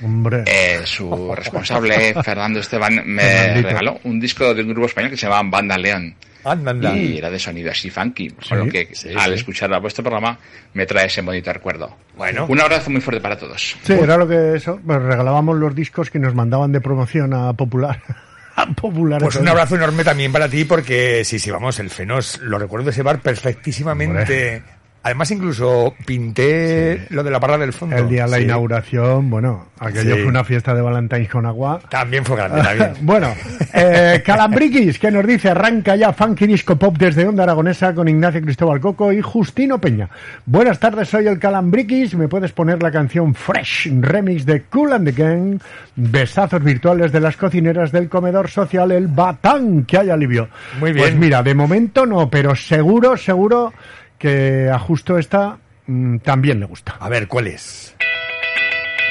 eh, 0.47 0.81
su 0.85 1.35
responsable, 1.35 2.15
Fernando 2.25 2.61
Esteban, 2.61 3.03
me 3.05 3.23
Fernandito. 3.23 3.69
regaló 3.69 4.01
un 4.05 4.19
disco 4.19 4.55
de 4.55 4.63
un 4.63 4.69
grupo 4.71 4.87
español 4.87 5.11
que 5.11 5.17
se 5.19 5.27
llamaba 5.27 5.49
Banda 5.51 5.77
León. 5.77 6.15
Anda, 6.43 6.71
anda. 6.71 6.97
Y 6.97 7.19
era 7.19 7.29
de 7.29 7.39
sonido 7.39 7.71
así 7.71 7.91
funky, 7.91 8.31
Sí, 8.31 8.49
con 8.49 8.59
lo 8.61 8.67
que 8.69 8.89
sí, 8.95 9.11
al 9.15 9.33
sí. 9.33 9.35
escuchar 9.41 9.75
a 9.75 9.79
vuestro 9.79 10.03
programa 10.03 10.39
me 10.73 10.87
trae 10.87 11.05
ese 11.07 11.21
bonito 11.21 11.53
recuerdo. 11.53 11.95
Bueno. 12.17 12.47
Un 12.49 12.59
abrazo 12.59 12.89
muy 12.89 13.03
fuerte 13.03 13.21
para 13.21 13.37
todos. 13.37 13.77
Sí, 13.83 13.93
era 13.93 14.17
lo 14.17 14.27
que 14.27 14.55
eso, 14.57 14.81
pues 14.87 15.03
regalábamos 15.03 15.59
los 15.59 15.75
discos 15.75 16.09
que 16.09 16.19
nos 16.19 16.35
mandaban 16.35 16.73
de 16.73 16.81
promoción 16.81 17.35
a 17.35 17.53
Popular. 17.53 18.01
Popular. 18.77 19.21
Pues 19.21 19.37
un 19.37 19.49
abrazo 19.49 19.77
enorme 19.77 20.05
también 20.05 20.33
para 20.33 20.49
ti 20.49 20.65
porque 20.65 21.25
sí, 21.25 21.39
sí, 21.39 21.51
vamos, 21.51 21.79
el 21.79 21.91
Fenos, 21.91 22.41
lo 22.43 22.59
recuerdo 22.59 22.91
ese 22.91 23.03
bar 23.03 23.21
perfectísimamente. 23.21 24.63
Además, 25.03 25.31
incluso 25.31 25.95
pinté 26.05 27.07
lo 27.09 27.23
de 27.23 27.31
la 27.31 27.39
barra 27.39 27.57
del 27.57 27.73
fondo. 27.73 27.97
El 27.97 28.09
día 28.09 28.25
de 28.25 28.31
la 28.33 28.37
Sí. 28.37 28.43
inauguración, 28.43 29.31
bueno, 29.31 29.69
aquello 29.79 30.15
Sí. 30.17 30.21
fue 30.21 30.27
una 30.27 30.45
fiesta 30.45 30.75
de 30.75 30.83
Valentine's 30.83 31.31
con 31.31 31.47
agua. 31.47 31.81
También 31.89 32.23
fue 32.25 32.37
grande, 32.37 32.61
también. 32.63 32.93
bueno, 33.01 33.29
eh, 33.73 34.23
Calambriquis, 34.25 34.99
que 34.99 35.11
nos 35.11 35.27
dice, 35.27 35.49
arranca 35.49 35.97
ya 35.97 36.13
Funky 36.13 36.47
Disco 36.47 36.77
Pop 36.77 36.99
desde 36.99 37.27
Onda 37.27 37.45
Aragonesa 37.45 37.95
con 37.95 38.09
Ignacio 38.09 38.43
Cristóbal 38.43 38.79
Coco 38.81 39.11
y 39.11 39.23
Justino 39.23 39.81
Peña. 39.81 40.11
Buenas 40.45 40.79
tardes, 40.79 41.09
soy 41.09 41.27
el 41.29 41.39
Calambriquis, 41.39 42.15
me 42.15 42.29
puedes 42.29 42.53
poner 42.53 42.83
la 42.83 42.91
canción 42.91 43.35
Fresh, 43.35 43.89
remix 44.03 44.45
de 44.45 44.65
Cool 44.65 44.93
and 44.93 45.07
the 45.07 45.13
Gang, 45.13 45.61
besazos 45.97 46.63
virtuales 46.63 47.11
de 47.11 47.21
las 47.21 47.39
cocineras 47.39 47.91
del 47.91 48.11
comedor 48.11 48.51
social 48.51 48.93
El 48.93 49.09
Batán, 49.09 49.85
que 49.87 49.97
hay 49.97 50.11
alivio. 50.11 50.49
Muy 50.79 50.93
Pues 50.93 51.07
bien. 51.13 51.19
mira, 51.21 51.43
de 51.43 51.55
momento 51.55 52.05
no, 52.05 52.29
pero 52.29 52.55
seguro, 52.55 53.17
seguro 53.17 53.73
que 54.21 54.69
a 54.71 54.79
Justo 54.79 55.19
esta 55.19 55.57
mm, 55.87 56.19
también 56.19 56.61
le 56.61 56.67
gusta. 56.67 56.97
A 57.01 57.09
ver, 57.09 57.27
¿cuál 57.27 57.49
es? 57.49 57.97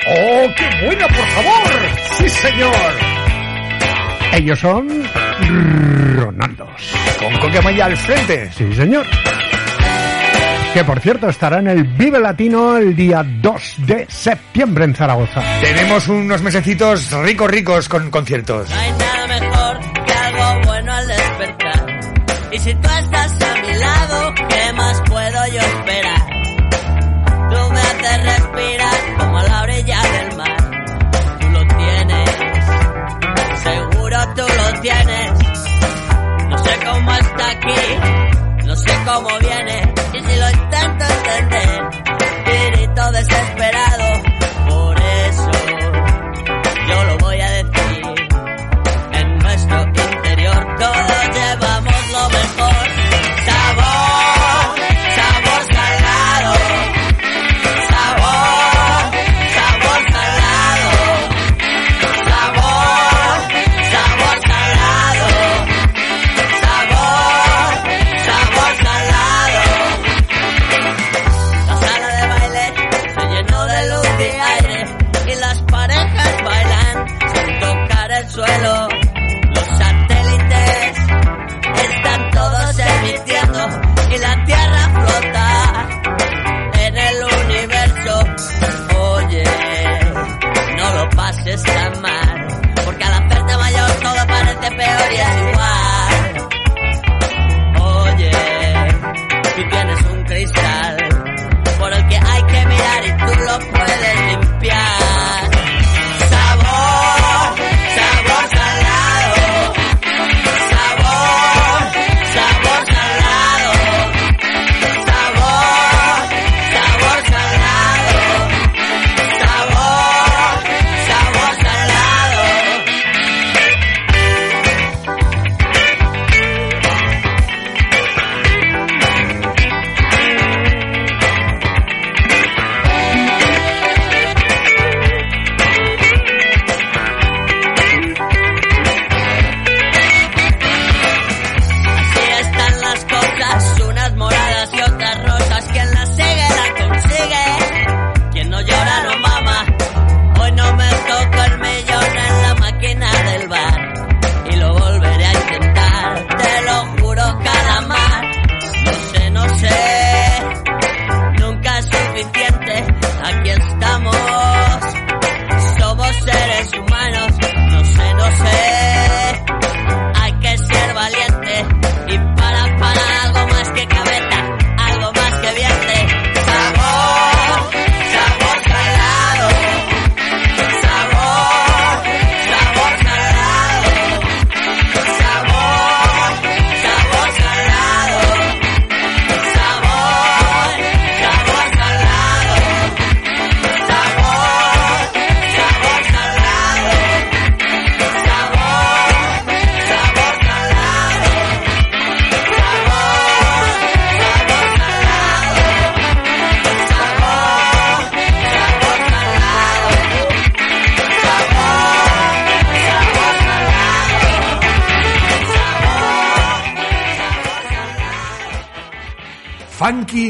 ¡Oh, 0.07 0.47
qué 0.55 0.85
buena, 0.85 1.07
por 1.07 1.25
favor! 1.25 1.71
¡Sí, 2.17 2.29
señor! 2.29 2.73
Ellos 4.33 4.59
son 4.59 4.87
Ronaldos. 6.15 6.93
Con 7.17 7.35
Coquemaya 7.39 7.85
al 7.85 7.97
frente. 7.97 8.51
Sí, 8.51 8.71
señor. 8.73 9.05
Que 10.73 10.83
por 10.83 10.99
cierto 10.99 11.27
estará 11.27 11.57
en 11.57 11.67
el 11.67 11.83
Vive 11.83 12.19
Latino 12.19 12.77
el 12.77 12.95
día 12.95 13.25
2 13.25 13.75
de 13.79 14.05
septiembre 14.07 14.85
en 14.85 14.93
Zaragoza. 14.93 15.41
Tenemos 15.61 16.07
unos 16.07 16.43
mesecitos 16.43 17.11
ricos, 17.23 17.49
ricos 17.49 17.89
con 17.89 18.11
conciertos. 18.11 18.69
No 18.69 18.75
hay 18.75 18.91
nada 18.91 19.27
mejor 19.27 19.79
que 20.05 20.13
algo 20.13 20.67
bueno 20.67 20.93
al 20.93 21.07
despertar. 21.07 21.99
Y 22.51 22.59
si 22.59 22.73
tú 22.75 22.89
estás 22.89 23.39
No 34.81 36.57
sé 36.57 36.79
cómo 36.85 37.11
está 37.11 37.49
aquí, 37.51 38.65
no 38.65 38.75
sé 38.77 38.91
cómo 39.05 39.27
viene. 39.39 39.93
Y 40.13 40.19
si 40.19 40.39
lo 40.39 40.49
intento 40.51 41.05
entender, 41.05 41.89
grito 42.71 43.11
desesperado. 43.11 43.88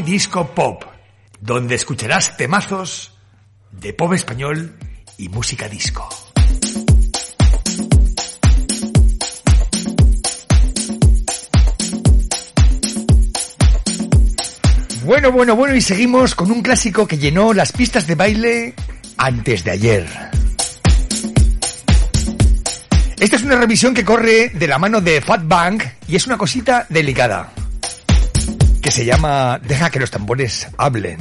Disco 0.02 0.54
Pop, 0.54 0.84
donde 1.40 1.74
escucharás 1.74 2.36
temazos 2.36 3.12
de 3.70 3.92
pop 3.92 4.12
español 4.14 4.76
y 5.18 5.28
música 5.28 5.68
disco. 5.68 6.08
Bueno, 15.04 15.32
bueno, 15.32 15.56
bueno, 15.56 15.74
y 15.74 15.80
seguimos 15.80 16.34
con 16.34 16.50
un 16.50 16.62
clásico 16.62 17.06
que 17.06 17.18
llenó 17.18 17.52
las 17.52 17.72
pistas 17.72 18.06
de 18.06 18.14
baile 18.14 18.74
antes 19.16 19.64
de 19.64 19.70
ayer. 19.70 20.06
Esta 23.18 23.36
es 23.36 23.42
una 23.42 23.56
revisión 23.56 23.92
que 23.92 24.04
corre 24.04 24.50
de 24.50 24.66
la 24.66 24.78
mano 24.78 25.00
de 25.00 25.20
Fat 25.20 25.42
Bang 25.44 25.82
y 26.08 26.16
es 26.16 26.26
una 26.26 26.38
cosita 26.38 26.86
delicada 26.88 27.52
se 28.90 29.04
llama 29.04 29.60
Deja 29.62 29.90
que 29.90 30.00
los 30.00 30.10
tambores 30.10 30.66
hablen. 30.76 31.18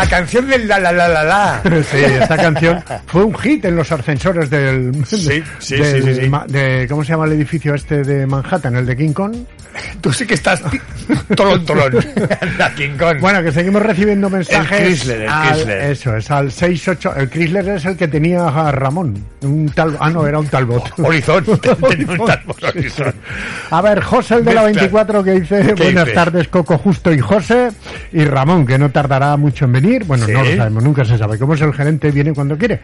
La 0.00 0.06
canción 0.08 0.46
del 0.46 0.68
la 0.68 0.78
la 0.78 0.92
la 0.92 1.08
la 1.08 1.24
la. 1.24 1.62
Sí, 1.90 1.96
esta 1.98 2.36
canción 2.36 2.80
fue 3.06 3.24
un 3.24 3.34
hit 3.36 3.64
en 3.64 3.74
los 3.74 3.90
ascensores 3.90 4.48
del, 4.48 4.92
Sí, 5.04 5.42
sí, 5.58 5.76
del- 5.76 6.02
sí, 6.04 6.14
sí, 6.14 6.30
de- 6.52 6.86
¿cómo 6.88 7.02
se 7.02 7.10
llama 7.10 7.24
el 7.24 7.32
edificio 7.32 7.74
este 7.74 8.02
de 8.04 8.24
Manhattan? 8.26 8.76
El 8.76 8.86
de 8.86 8.96
King 8.96 9.12
Kong. 9.12 9.34
Tú 10.00 10.12
sí 10.12 10.26
que 10.26 10.34
estás 10.34 10.62
tolón, 11.36 11.64
tolón. 11.64 11.92
La 12.58 12.74
King 12.74 12.96
Kong. 12.98 13.18
Bueno, 13.20 13.42
que 13.42 13.52
seguimos 13.52 13.82
recibiendo 13.82 14.28
mensajes. 14.30 14.80
El 14.80 14.86
Chrysler, 14.86 15.20
el 15.22 15.28
al- 15.28 15.52
Chrysler. 15.54 15.90
Eso, 15.90 16.16
es 16.16 16.30
al 16.30 16.50
68. 16.52 17.14
El 17.16 17.30
Chrysler 17.30 17.68
es 17.70 17.84
el 17.84 17.96
que 17.96 18.08
tenía 18.08 18.46
a 18.46 18.72
Ramón. 18.72 19.24
Un 19.42 19.68
tal, 19.74 19.96
ah, 20.00 20.10
no, 20.10 20.26
era 20.26 20.38
un 20.38 20.46
Talbot. 20.46 20.92
Horizon. 20.98 21.44
Tenía 21.88 22.10
un 22.12 22.26
Talbot 22.26 22.62
Horizon. 22.64 23.14
A 23.70 23.82
ver, 23.82 24.00
José 24.02 24.34
el 24.36 24.44
de 24.44 24.54
la 24.54 24.62
Mezcla. 24.62 24.80
24 24.82 25.24
que 25.24 25.30
dice 25.32 25.62
¿Qué 25.74 25.74
buenas 25.84 26.04
dice? 26.04 26.14
tardes 26.14 26.48
Coco 26.48 26.78
Justo 26.78 27.12
y 27.12 27.18
José 27.20 27.70
y 28.12 28.24
Ramón 28.24 28.66
que 28.66 28.78
no 28.78 28.90
tardará 28.90 29.36
mucho 29.36 29.64
en 29.66 29.72
venir. 29.72 30.04
Bueno, 30.04 30.26
Sí. 30.26 30.32
no 30.32 30.42
lo 30.44 30.56
sabemos, 30.56 30.82
nunca 30.84 31.04
se 31.04 31.16
sabe. 31.18 31.38
Como 31.38 31.54
es 31.54 31.60
el 31.60 31.72
gerente, 31.72 32.10
viene 32.10 32.32
cuando 32.32 32.56
quiere. 32.56 32.80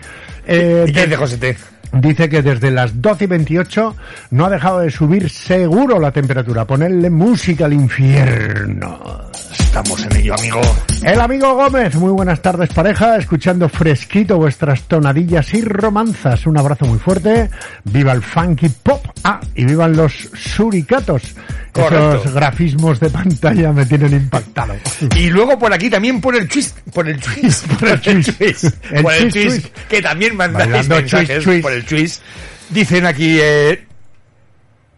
Eh, 0.46 0.84
¿Y 0.88 0.92
qué 0.92 1.00
de- 1.00 1.06
dice 1.06 1.16
José 1.16 1.36
T? 1.38 1.56
Dice 2.00 2.28
que 2.28 2.42
desde 2.42 2.70
las 2.70 3.00
12 3.00 3.24
y 3.24 3.26
28 3.26 3.96
no 4.30 4.46
ha 4.46 4.50
dejado 4.50 4.80
de 4.80 4.90
subir 4.90 5.30
seguro 5.30 6.00
la 6.00 6.10
temperatura. 6.10 6.64
Ponerle 6.64 7.08
música 7.08 7.66
al 7.66 7.72
infierno. 7.72 9.30
Estamos 9.74 10.04
en 10.04 10.16
ello, 10.18 10.34
amigo. 10.34 10.60
El 11.02 11.20
amigo 11.20 11.52
Gómez, 11.56 11.96
muy 11.96 12.12
buenas 12.12 12.40
tardes 12.40 12.72
pareja, 12.72 13.16
escuchando 13.16 13.68
fresquito 13.68 14.36
vuestras 14.36 14.82
tonadillas 14.82 15.52
y 15.52 15.62
romanzas. 15.62 16.46
Un 16.46 16.56
abrazo 16.56 16.86
muy 16.86 17.00
fuerte. 17.00 17.50
Viva 17.82 18.12
el 18.12 18.22
funky 18.22 18.68
pop. 18.68 19.04
Ah, 19.24 19.40
y 19.56 19.64
vivan 19.64 19.96
los 19.96 20.12
suricatos. 20.32 21.34
Correcto. 21.72 22.20
Esos 22.20 22.34
grafismos 22.34 23.00
de 23.00 23.10
pantalla 23.10 23.72
me 23.72 23.84
tienen 23.84 24.12
impactado. 24.12 24.76
Y 25.16 25.28
luego 25.30 25.58
por 25.58 25.72
aquí 25.72 25.90
también 25.90 26.20
por 26.20 26.36
el 26.36 26.46
twist, 26.46 26.78
por 26.92 27.08
el 27.08 27.20
twist, 27.20 27.66
por 27.80 27.88
el 27.88 28.00
twist, 28.00 28.76
El 28.92 29.02
por 29.02 29.12
el 29.12 29.32
twist, 29.32 29.66
que 29.88 30.00
también 30.00 30.36
mandáis 30.36 30.88
mensajes 30.88 31.42
twist. 31.42 31.62
por 31.62 31.72
el 31.72 31.84
twist. 31.84 32.22
Dicen 32.70 33.06
aquí, 33.06 33.40
eh, 33.42 33.84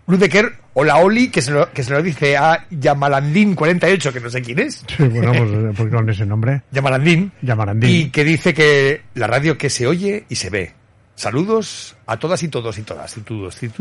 Ludeker, 0.07 0.66
hola 0.79 0.99
Oli, 0.99 1.29
que 1.29 1.41
se 1.41 1.53
lo, 1.53 1.73
que 1.73 1.83
se 1.83 1.91
lo 1.91 2.03
dice 2.03 2.37
a 2.37 2.69
Yamalandín48, 2.69 4.13
que 4.13 4.21
no 4.21 4.29
sé 4.29 4.43
quién 4.43 4.59
es. 4.59 4.85
Sí, 4.87 5.05
bueno, 5.05 5.33
pues, 5.33 5.75
pues 5.77 5.93
con 5.93 6.09
ese 6.11 6.27
nombre. 6.27 6.63
Yamalandín. 6.71 7.33
Yamarandín. 7.41 7.91
Y 7.91 8.11
que 8.11 8.25
dice 8.25 8.53
que 8.53 9.03
la 9.15 9.27
radio 9.27 9.57
que 9.57 9.71
se 9.71 9.87
oye 9.87 10.27
y 10.29 10.37
se 10.37 10.51
ve. 10.51 10.75
Saludos 11.15 11.97
a 12.07 12.19
todas 12.19 12.43
y 12.43 12.49
todos 12.49 12.77
y 12.77 12.83
todas. 12.83 13.17
Y 13.17 13.21
todos, 13.23 13.63
y 13.63 13.69
sí. 13.69 13.75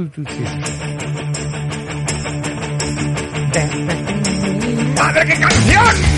¡Madre, 4.98 5.26
qué 5.26 5.40
canción! 5.40 6.16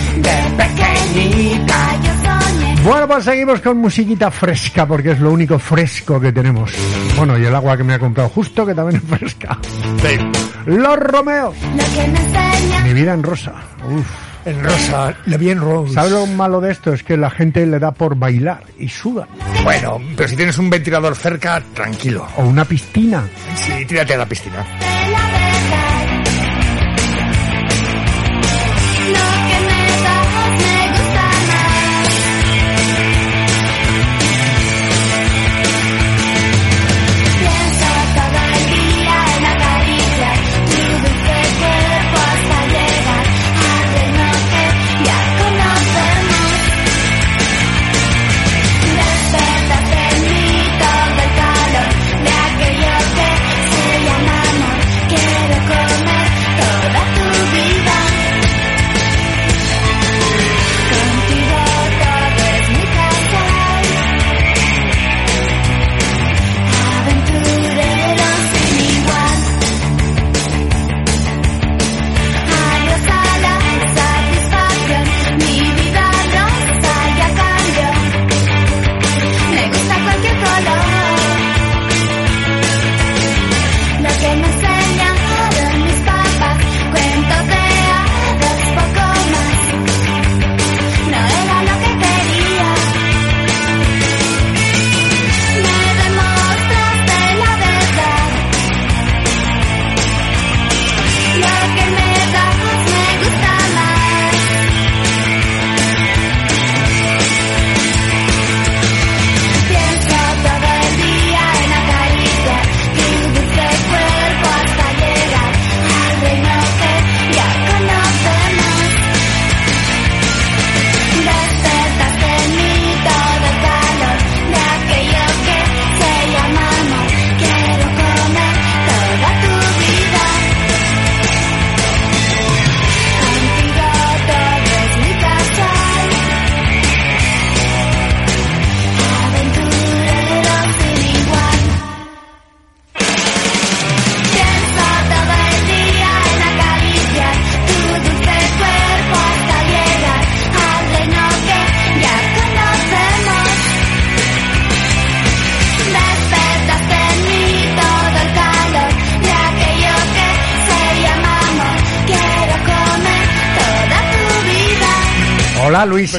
Bueno, 2.84 3.06
pues 3.08 3.24
seguimos 3.24 3.60
con 3.60 3.76
musiquita 3.78 4.30
fresca 4.30 4.86
porque 4.86 5.10
es 5.10 5.20
lo 5.20 5.32
único 5.32 5.58
fresco 5.58 6.20
que 6.20 6.32
tenemos. 6.32 6.72
Bueno, 7.16 7.38
y 7.38 7.44
el 7.44 7.54
agua 7.54 7.76
que 7.76 7.84
me 7.84 7.94
ha 7.94 7.98
comprado 7.98 8.28
justo 8.30 8.64
que 8.64 8.74
también 8.74 9.02
es 9.02 9.18
fresca. 9.18 9.58
Los 10.66 10.96
Romeos. 10.98 11.54
Mi 12.84 12.92
vida 12.94 13.14
en 13.14 13.22
rosa. 13.22 13.52
Uf. 13.88 14.06
En 14.44 14.64
rosa, 14.64 15.14
la 15.26 15.36
bien 15.36 15.60
rosa. 15.60 15.92
¿Sabes 15.92 16.12
lo 16.12 16.26
malo 16.26 16.60
de 16.60 16.72
esto? 16.72 16.92
Es 16.94 17.02
que 17.02 17.18
la 17.18 17.28
gente 17.28 17.66
le 17.66 17.78
da 17.78 17.90
por 17.90 18.14
bailar 18.16 18.62
y 18.78 18.88
suda. 18.88 19.28
Bueno, 19.62 20.00
pero 20.16 20.26
si 20.28 20.36
tienes 20.36 20.56
un 20.56 20.70
ventilador 20.70 21.14
cerca, 21.16 21.62
tranquilo. 21.74 22.26
O 22.36 22.44
una 22.44 22.64
piscina. 22.64 23.28
Sí, 23.56 23.84
tírate 23.84 24.14
a 24.14 24.18
la 24.18 24.26
piscina. 24.26 24.64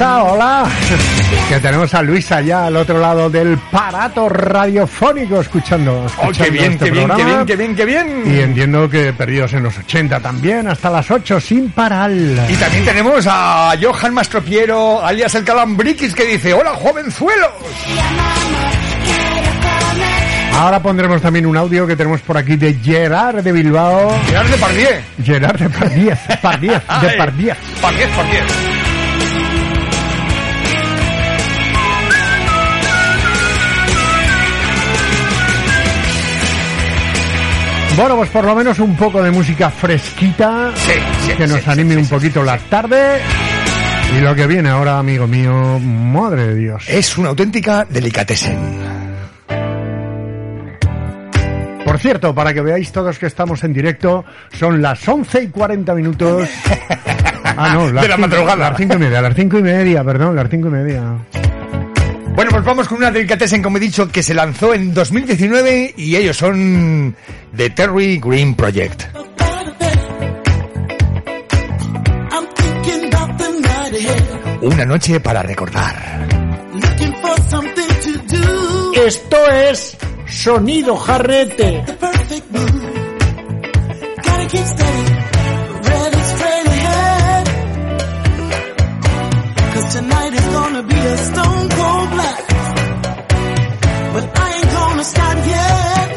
Hola. 0.02 0.66
Que 1.50 1.60
tenemos 1.60 1.92
a 1.92 2.00
Luisa 2.02 2.40
ya 2.40 2.64
al 2.66 2.76
otro 2.76 2.98
lado 2.98 3.28
del 3.28 3.58
parato 3.70 4.30
radiofónico 4.30 5.42
escuchando. 5.42 6.00
¡Oh, 6.00 6.06
escuchando 6.06 6.44
qué 6.44 6.50
bien, 6.50 6.72
este 6.72 6.84
qué 6.86 6.90
bien, 6.90 7.10
qué 7.14 7.24
bien, 7.24 7.46
qué 7.46 7.56
bien, 7.56 7.76
qué 7.76 7.84
bien! 7.84 8.22
Y 8.24 8.40
entiendo 8.40 8.88
que 8.88 9.12
perdidos 9.12 9.52
en 9.52 9.64
los 9.64 9.76
80 9.76 10.20
también, 10.20 10.68
hasta 10.68 10.88
las 10.88 11.10
8 11.10 11.38
sin 11.38 11.70
parar. 11.70 12.10
Y 12.10 12.54
también 12.54 12.84
tenemos 12.86 13.26
a 13.28 13.74
Johan 13.80 14.14
Mastropiero, 14.14 15.04
alias 15.04 15.34
el 15.34 15.44
Calambriquis, 15.44 16.14
que 16.14 16.24
dice, 16.24 16.54
hola 16.54 16.70
jovenzuelos. 16.70 17.50
Ahora 20.54 20.80
pondremos 20.80 21.20
también 21.20 21.44
un 21.44 21.58
audio 21.58 21.86
que 21.86 21.96
tenemos 21.96 22.22
por 22.22 22.38
aquí 22.38 22.56
de 22.56 22.74
Gerard 22.82 23.42
de 23.42 23.52
Bilbao. 23.52 24.18
Gerard 24.26 24.48
de 24.48 24.56
Pardiez. 24.56 25.04
Gerard 25.22 25.58
de 25.58 25.68
Pardiez, 25.68 26.18
Pardiez, 26.40 26.72
de 26.72 27.10
Pardiez. 27.18 27.56
Pardiez, 27.82 28.08
Pardiez. 28.16 28.79
Bueno, 38.00 38.16
pues 38.16 38.30
por 38.30 38.44
lo 38.46 38.54
menos 38.54 38.78
un 38.78 38.96
poco 38.96 39.22
de 39.22 39.30
música 39.30 39.68
fresquita 39.68 40.70
sí, 40.74 41.32
que 41.36 41.46
nos 41.46 41.60
sí, 41.60 41.70
anime 41.70 41.92
sí, 41.92 41.98
un 41.98 42.04
sí, 42.06 42.14
poquito 42.14 42.42
la 42.42 42.56
tarde. 42.56 43.18
Y 44.16 44.20
lo 44.20 44.34
que 44.34 44.46
viene 44.46 44.70
ahora, 44.70 44.98
amigo 44.98 45.26
mío, 45.26 45.78
madre 45.78 46.46
de 46.46 46.54
Dios. 46.54 46.84
Es 46.88 47.18
una 47.18 47.28
auténtica 47.28 47.86
delicatessen. 47.88 48.58
Por 51.84 51.98
cierto, 51.98 52.34
para 52.34 52.54
que 52.54 52.62
veáis 52.62 52.90
todos 52.90 53.18
que 53.18 53.26
estamos 53.26 53.62
en 53.64 53.74
directo, 53.74 54.24
son 54.58 54.80
las 54.80 55.06
11 55.06 55.42
y 55.42 55.48
40 55.48 55.94
minutos. 55.94 56.48
Ah, 57.56 57.74
no, 57.74 57.90
las 57.90 58.02
De 58.02 58.08
la 58.08 58.16
cinco- 58.16 58.28
madrugada. 58.28 58.70
Las 58.70 58.76
5 58.78 58.94
y 58.94 58.98
media, 58.98 59.20
las 59.20 59.34
5 59.34 59.58
y 59.58 59.62
media, 59.62 60.04
perdón, 60.04 60.36
las 60.36 60.48
5 60.48 60.68
y 60.68 60.70
media. 60.70 61.02
Bueno, 62.40 62.52
pues 62.52 62.64
vamos 62.64 62.88
con 62.88 62.96
una 62.96 63.10
delicatessen, 63.10 63.60
como 63.60 63.76
he 63.76 63.80
dicho, 63.80 64.08
que 64.08 64.22
se 64.22 64.32
lanzó 64.32 64.72
en 64.72 64.94
2019 64.94 65.92
y 65.94 66.16
ellos 66.16 66.38
son 66.38 67.14
The 67.54 67.68
Terry 67.68 68.18
Green 68.18 68.54
Project. 68.54 69.02
Una 74.62 74.86
noche 74.86 75.20
para 75.20 75.42
recordar. 75.42 76.26
Esto 79.04 79.36
es 79.50 79.98
Sonido 80.26 80.96
Jarrete. 80.96 81.84
Tonight 90.00 90.32
is 90.32 90.46
gonna 90.46 90.82
be 90.82 90.96
a 90.96 91.16
stone 91.18 91.68
cold 91.78 92.10
blast. 92.14 92.48
But 94.14 94.24
I 94.44 94.48
ain't 94.56 94.72
gonna 94.78 95.04
stop 95.04 95.36
yet. 95.56 96.08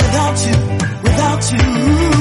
Without 0.00 0.36
you, 0.46 0.56
without 1.06 1.42
you. 1.52 2.11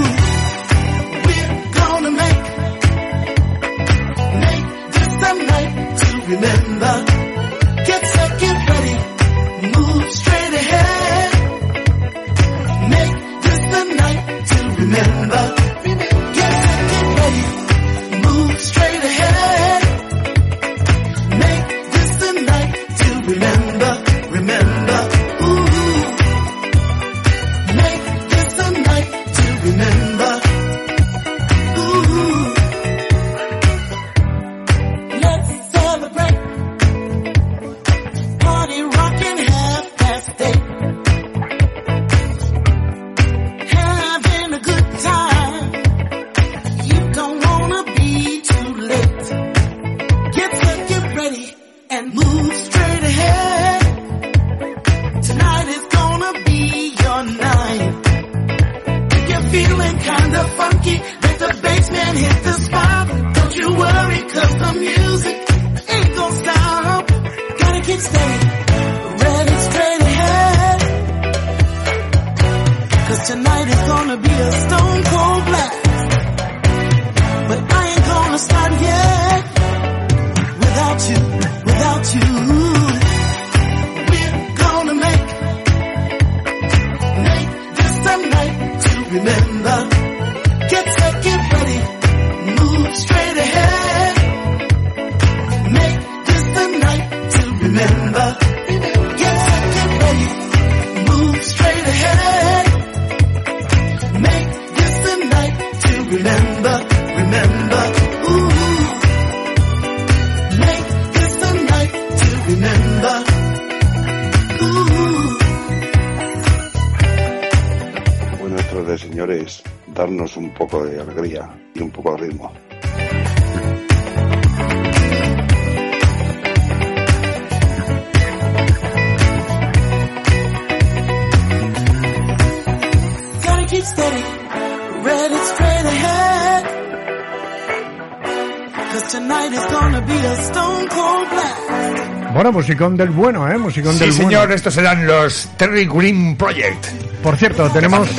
Bueno, 142.52 142.64
musicón 142.68 142.98
del 142.98 143.10
bueno, 143.12 143.50
¿eh? 143.50 143.58
Musicón 143.58 143.94
Sí, 143.94 144.00
del 144.02 144.12
señor, 144.14 144.40
bueno. 144.42 144.54
estos 144.56 144.74
serán 144.74 145.08
los 145.08 145.50
Terry 145.58 145.86
Green 145.88 146.36
Project. 146.36 146.86
Por 147.24 147.38
cierto, 147.38 147.70
tenemos 147.70 148.10
eh, 148.10 148.14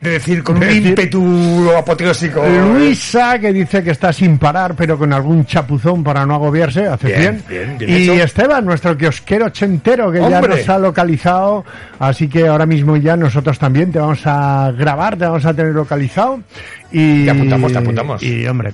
De 0.00 0.10
decir, 0.10 0.44
con 0.44 0.58
un 0.58 0.70
ímpetu 0.70 1.70
apoteósico. 1.76 2.44
Luisa, 2.46 3.38
que 3.40 3.52
dice 3.52 3.82
que 3.82 3.90
está 3.90 4.12
sin 4.12 4.38
parar, 4.38 4.74
pero 4.76 4.96
con 4.96 5.12
algún 5.12 5.44
chapuzón 5.44 6.04
para 6.04 6.24
no 6.24 6.34
agobiarse, 6.34 6.86
hace 6.86 7.08
Bien, 7.08 7.42
bien. 7.48 7.76
bien, 7.76 7.78
bien 7.78 7.90
y 7.90 8.02
hecho. 8.04 8.24
Esteban, 8.24 8.64
nuestro 8.64 8.96
kiosquero 8.96 9.46
ochentero, 9.46 10.12
que 10.12 10.20
ya 10.20 10.40
nos 10.40 10.68
ha 10.68 10.78
localizado, 10.78 11.64
así 11.98 12.28
que 12.28 12.46
ahora 12.46 12.64
mismo 12.64 12.96
ya 12.96 13.16
nosotros 13.16 13.58
también 13.58 13.90
te 13.90 13.98
vamos 13.98 14.20
a 14.24 14.72
grabar, 14.76 15.16
te 15.16 15.24
vamos 15.24 15.44
a 15.44 15.52
tener 15.52 15.72
localizado. 15.72 16.40
Y, 16.90 17.24
Te 17.24 17.30
apuntamos, 17.32 17.72
te 17.72 17.78
apuntamos. 17.78 18.22
Y, 18.22 18.46
hombre, 18.46 18.72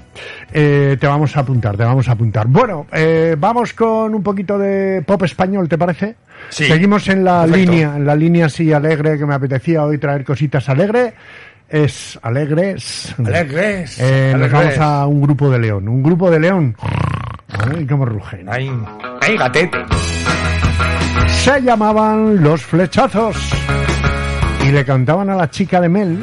eh, 0.53 0.97
te 1.01 1.07
vamos 1.07 1.37
a 1.37 1.41
apuntar, 1.41 1.77
te 1.77 1.83
vamos 1.83 2.07
a 2.09 2.13
apuntar. 2.13 2.47
Bueno, 2.47 2.87
eh, 2.93 3.35
vamos 3.37 3.73
con 3.73 4.15
un 4.15 4.23
poquito 4.23 4.57
de 4.57 5.03
pop 5.05 5.23
español, 5.25 5.69
¿te 5.69 5.77
parece? 5.77 6.15
Sí. 6.49 6.67
Seguimos 6.67 7.09
en 7.09 7.25
la 7.25 7.43
Perfecto. 7.45 7.73
línea, 7.73 7.97
en 7.97 8.07
la 8.07 8.15
línea 8.15 8.47
así 8.47 8.73
alegre, 8.73 9.19
que 9.19 9.27
me 9.27 9.35
apetecía 9.35 9.83
hoy 9.85 9.99
traer 9.99 10.25
cositas 10.25 10.69
alegre. 10.69 11.14
Es 11.69 12.19
alegres. 12.23 13.15
Alegres, 13.19 13.99
Eh, 14.01 14.35
nos 14.37 14.51
vamos 14.51 14.79
a 14.79 15.07
un 15.07 15.21
grupo 15.23 15.51
de 15.51 15.59
león. 15.59 15.89
Un 15.89 16.03
grupo 16.03 16.31
de 16.31 16.41
león. 16.41 16.77
Ay, 17.49 17.87
cómo 17.87 18.05
rugen. 18.05 18.47
Ay, 18.49 18.71
ay, 19.23 19.37
gatete. 19.37 19.79
Se 21.29 21.61
llamaban 21.63 22.43
Los 22.43 22.63
Flechazos. 22.63 23.37
Y 24.67 24.71
le 24.73 24.85
cantaban 24.85 25.29
a 25.31 25.37
la 25.37 25.51
chica 25.51 25.81
de 25.81 25.89
Mel, 25.89 26.19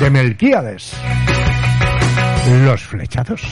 de 0.00 0.10
Melquíades. 0.10 0.94
Los 2.64 2.82
Flechazos. 2.82 3.42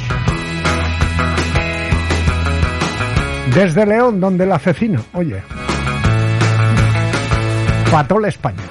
Desde 3.54 3.84
León, 3.84 4.20
donde 4.20 4.46
la 4.46 4.58
cecino. 4.58 5.04
Oye. 5.12 5.42
Patol 7.90 8.24
España. 8.24 8.62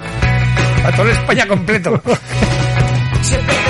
A 0.84 0.92
toda 0.96 1.12
España 1.12 1.48
completo. 1.48 2.02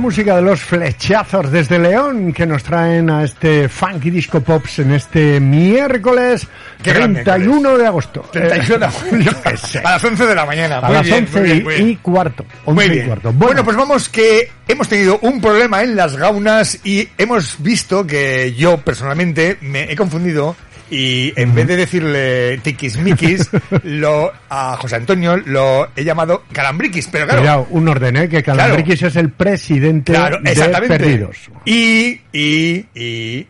música 0.00 0.34
de 0.36 0.42
los 0.42 0.60
flechazos 0.60 1.52
desde 1.52 1.78
León 1.78 2.32
que 2.32 2.46
nos 2.46 2.62
traen 2.62 3.10
a 3.10 3.22
este 3.22 3.68
Funky 3.68 4.10
Disco 4.10 4.40
Pops 4.40 4.80
en 4.80 4.92
este 4.92 5.38
miércoles 5.38 6.48
Qué 6.82 6.92
gran 6.92 7.12
31 7.12 7.76
de 7.78 7.86
agosto. 7.86 8.22
31 8.32 8.78
de 8.78 8.86
agosto. 8.86 9.78
A 9.84 9.90
las 9.92 10.04
11 10.04 10.26
de 10.26 10.34
la 10.34 10.46
mañana. 10.46 10.78
A 10.78 10.86
Muy 10.86 10.94
las 10.94 11.06
bien, 11.06 11.24
11 11.24 11.38
muy 11.38 11.46
bien, 11.46 11.58
y, 11.58 11.62
muy 11.62 11.74
bien. 11.74 11.88
y 11.90 11.96
cuarto. 11.96 12.44
11 12.64 12.88
Muy 12.88 12.98
y. 12.98 13.32
Bueno, 13.34 13.64
pues 13.64 13.76
vamos 13.76 14.08
que 14.08 14.50
hemos 14.66 14.88
tenido 14.88 15.18
un 15.20 15.40
problema 15.40 15.82
en 15.82 15.94
las 15.94 16.16
gaunas 16.16 16.78
y 16.82 17.08
hemos 17.18 17.62
visto 17.62 18.06
que 18.06 18.54
yo 18.54 18.78
personalmente 18.78 19.58
me 19.60 19.92
he 19.92 19.96
confundido 19.96 20.56
y 20.90 21.32
en 21.36 21.54
vez 21.54 21.68
de 21.68 21.76
decirle 21.76 22.58
tiquismiquis, 22.58 23.48
lo, 23.84 24.32
a 24.48 24.76
José 24.76 24.96
Antonio 24.96 25.36
lo 25.36 25.88
he 25.94 26.04
llamado 26.04 26.42
calambriquis, 26.52 27.08
pero 27.10 27.26
claro, 27.26 27.40
Cuidado, 27.40 27.66
un 27.70 27.88
orden, 27.88 28.16
¿eh? 28.16 28.28
que 28.28 28.42
Calambriquis 28.42 29.02
es 29.02 29.16
el 29.16 29.30
presidente 29.30 30.12
Claro, 30.12 30.40
de 30.42 30.50
exactamente. 30.50 30.98
Perdidos. 30.98 31.36
Y, 31.64 32.20
y, 32.32 32.86
y 32.94 33.46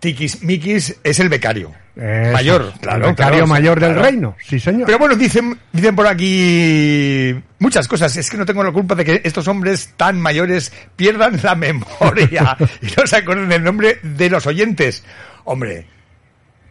Tiquismiquis 0.00 0.96
es 1.02 1.20
el 1.20 1.28
becario. 1.28 1.72
Eso, 1.96 2.32
mayor, 2.32 2.72
el 2.72 2.80
claro. 2.80 3.06
becario 3.08 3.14
claro, 3.14 3.46
mayor 3.48 3.80
del 3.80 3.92
claro. 3.92 4.08
reino, 4.08 4.36
sí 4.40 4.60
señor. 4.60 4.86
Pero 4.86 5.00
bueno, 5.00 5.16
dicen, 5.16 5.58
dicen 5.72 5.96
por 5.96 6.06
aquí 6.06 7.34
muchas 7.58 7.88
cosas. 7.88 8.16
Es 8.16 8.30
que 8.30 8.36
no 8.36 8.46
tengo 8.46 8.62
la 8.62 8.70
culpa 8.70 8.94
de 8.94 9.04
que 9.04 9.20
estos 9.24 9.48
hombres 9.48 9.94
tan 9.96 10.20
mayores 10.20 10.72
pierdan 10.94 11.40
la 11.42 11.56
memoria 11.56 12.56
y 12.82 12.86
no 12.96 13.04
se 13.04 13.16
acuerden 13.16 13.48
del 13.48 13.64
nombre 13.64 13.98
de 14.02 14.30
los 14.30 14.46
oyentes. 14.46 15.02
Hombre, 15.42 15.86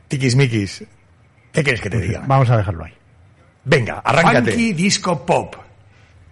tiquismiquis, 0.08 0.84
¿qué 1.52 1.64
quieres 1.64 1.82
que 1.82 1.90
te 1.90 2.00
diga? 2.00 2.24
Vamos 2.26 2.50
a 2.50 2.58
dejarlo 2.58 2.86
ahí. 2.86 2.94
Venga, 3.66 4.00
arráncate. 4.00 4.52
Funky 4.52 4.74
Disco 4.74 5.26
Pop. 5.26 5.56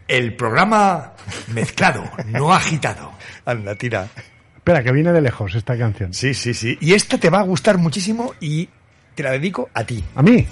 El 0.08 0.36
programa 0.36 1.14
mezclado, 1.48 2.04
no 2.28 2.54
agitado. 2.54 3.12
Anda, 3.46 3.76
tira. 3.76 4.08
Espera, 4.56 4.84
que 4.84 4.92
viene 4.92 5.12
de 5.12 5.22
lejos 5.22 5.54
esta 5.56 5.78
canción. 5.78 6.14
Sí, 6.14 6.34
sí, 6.34 6.54
sí. 6.54 6.78
Y 6.80 6.94
esta 6.94 7.18
te 7.18 7.30
va 7.30 7.40
a 7.40 7.44
gustar 7.44 7.78
muchísimo 7.78 8.34
y 8.40 8.70
te 9.14 9.24
la 9.24 9.32
dedico 9.32 9.70
a 9.74 9.84
ti. 9.84 10.04
¿A 10.16 10.22
mí? 10.22 10.46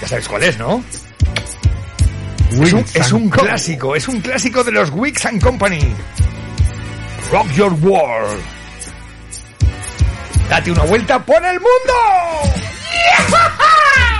Ya 0.00 0.08
sabes 0.08 0.28
cuál 0.28 0.42
es, 0.42 0.58
¿no? 0.58 0.82
Es 2.50 2.72
un, 2.72 2.80
es 2.80 3.12
clásico, 3.30 3.96
es 3.96 4.06
un 4.06 4.20
clásico 4.20 4.62
de 4.62 4.72
los 4.72 4.90
Wicks 4.90 5.26
and 5.26 5.42
Company. 5.42 5.80
Rock 7.32 7.50
Your 7.52 7.72
World. 7.72 8.40
Date 10.48 10.70
una 10.70 10.84
vuelta 10.84 11.18
por 11.24 11.44
el 11.44 11.58
mundo. 11.60 11.94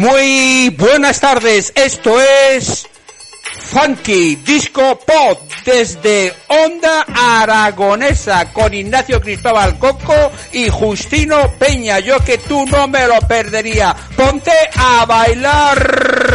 Muy 0.00 0.70
buenas 0.78 1.20
tardes, 1.20 1.74
esto 1.74 2.18
es 2.22 2.88
Funky 3.42 4.36
Disco 4.36 4.98
Pop 4.98 5.38
desde 5.62 6.32
Onda 6.48 7.04
Aragonesa 7.14 8.50
con 8.50 8.72
Ignacio 8.72 9.20
Cristóbal 9.20 9.78
Coco 9.78 10.32
y 10.52 10.70
Justino 10.70 11.52
Peña. 11.58 11.98
Yo 11.98 12.18
que 12.24 12.38
tú 12.38 12.64
no 12.64 12.88
me 12.88 13.06
lo 13.06 13.20
perdería. 13.28 13.94
Ponte 14.16 14.52
a 14.74 15.04
bailar. 15.04 16.29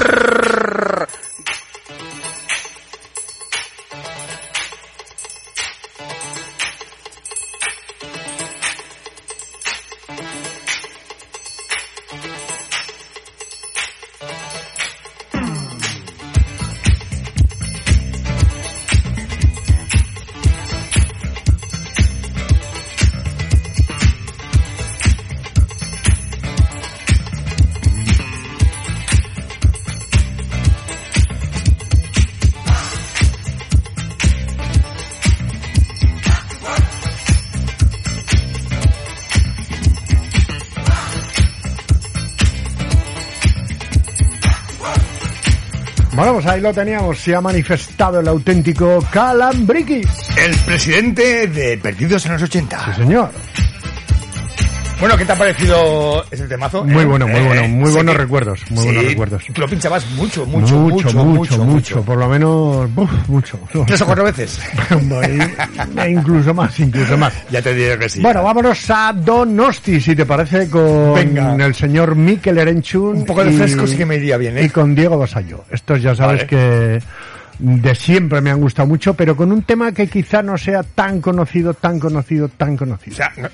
Lo 46.65 46.73
teníamos. 46.73 47.19
Se 47.19 47.35
ha 47.35 47.41
manifestado 47.41 48.19
el 48.19 48.27
auténtico 48.27 48.99
Calambriquis. 49.11 50.07
El 50.35 50.55
presidente 50.65 51.45
de 51.45 51.77
Perdidos 51.77 52.25
en 52.25 52.33
los 52.33 52.41
80. 52.41 52.85
Sí, 52.85 53.01
señor. 53.01 53.29
Bueno, 54.99 55.17
¿qué 55.17 55.25
te 55.25 55.33
ha 55.33 55.35
parecido 55.35 56.23
ese 56.31 56.47
temazo? 56.47 56.83
Muy 56.85 57.03
Eh, 57.03 57.05
bueno, 57.05 57.27
muy 57.27 57.37
eh, 57.39 57.43
bueno, 57.45 57.67
muy 57.67 57.91
buenos 57.91 58.15
recuerdos, 58.15 58.61
muy 58.69 58.79
Sí, 58.79 58.85
buenos 58.85 59.05
recuerdos. 59.05 59.43
Tú 59.53 59.61
lo 59.61 59.67
pinchabas 59.67 60.09
mucho, 60.11 60.45
mucho, 60.45 60.75
mucho, 60.79 61.05
mucho, 61.07 61.23
mucho, 61.25 61.63
mucho, 61.65 62.01
por 62.01 62.17
lo 62.17 62.29
menos, 62.29 62.89
uf, 62.95 63.11
mucho. 63.27 63.59
¿Tres 63.85 64.01
o 64.01 64.05
cuatro 64.05 64.23
veces? 64.23 64.57
e 65.97 66.09
incluso 66.09 66.53
más, 66.53 66.79
incluso 66.79 67.17
más. 67.17 67.33
Ya 67.51 67.61
te 67.61 67.73
digo 67.73 67.97
que 67.99 68.07
sí. 68.07 68.21
Bueno, 68.21 68.41
vámonos 68.41 68.89
a 68.89 69.11
Donosti, 69.13 69.99
si 69.99 70.15
te 70.15 70.25
parece, 70.25 70.69
con 70.69 71.13
Venga. 71.13 71.55
el 71.65 71.75
señor 71.75 72.15
Mikel 72.15 72.57
Erenchun. 72.57 73.17
Un 73.17 73.25
poco 73.25 73.43
de 73.43 73.51
y- 73.51 73.57
fresco 73.57 73.85
sí 73.85 73.97
que 73.97 74.05
me 74.05 74.15
iría 74.15 74.37
bien, 74.37 74.57
¿eh? 74.57 74.63
Y 74.63 74.69
con 74.69 74.95
Diego 74.95 75.17
Basallo. 75.17 75.65
Estos 75.69 76.01
ya 76.01 76.15
sabes 76.15 76.47
Vale. 76.47 76.47
que 76.47 76.99
de 77.59 77.95
siempre 77.95 78.39
me 78.39 78.49
han 78.49 78.61
gustado 78.61 78.87
mucho, 78.87 79.13
pero 79.13 79.35
con 79.35 79.51
un 79.51 79.63
tema 79.63 79.91
que 79.91 80.07
quizá 80.07 80.41
no 80.41 80.57
sea 80.57 80.83
tan 80.83 81.19
conocido, 81.19 81.73
tan 81.73 81.99
conocido, 81.99 82.47
tan 82.47 82.77
conocido. 82.77 83.13
O 83.13 83.17
sea, 83.17 83.31
no- 83.37 83.49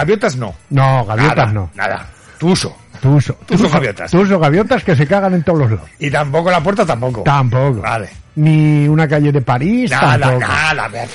gaviotas 0.00 0.36
no. 0.36 0.54
No, 0.70 1.04
gaviotas 1.04 1.36
Nada, 1.36 1.52
no. 1.52 1.70
Nada. 1.74 2.06
Tuso. 2.38 2.76
Tuso. 3.00 3.34
Tuso 3.46 3.68
gaviotas. 3.68 4.10
Tuso 4.10 4.38
gaviotas 4.38 4.82
que 4.84 4.94
se 4.96 5.06
cagan 5.06 5.34
en 5.34 5.42
todos 5.42 5.58
los 5.60 5.70
lados. 5.70 5.90
Y 5.98 6.10
tampoco 6.10 6.50
la 6.50 6.60
puerta 6.62 6.84
tampoco. 6.84 7.22
Tampoco. 7.22 7.80
Vale. 7.80 8.08
Ni 8.36 8.86
una 8.88 9.06
calle 9.08 9.32
de 9.32 9.40
París, 9.40 9.90
Nada, 9.90 10.18
tampoco. 10.18 10.40
nada. 10.52 10.88
ver. 10.88 11.08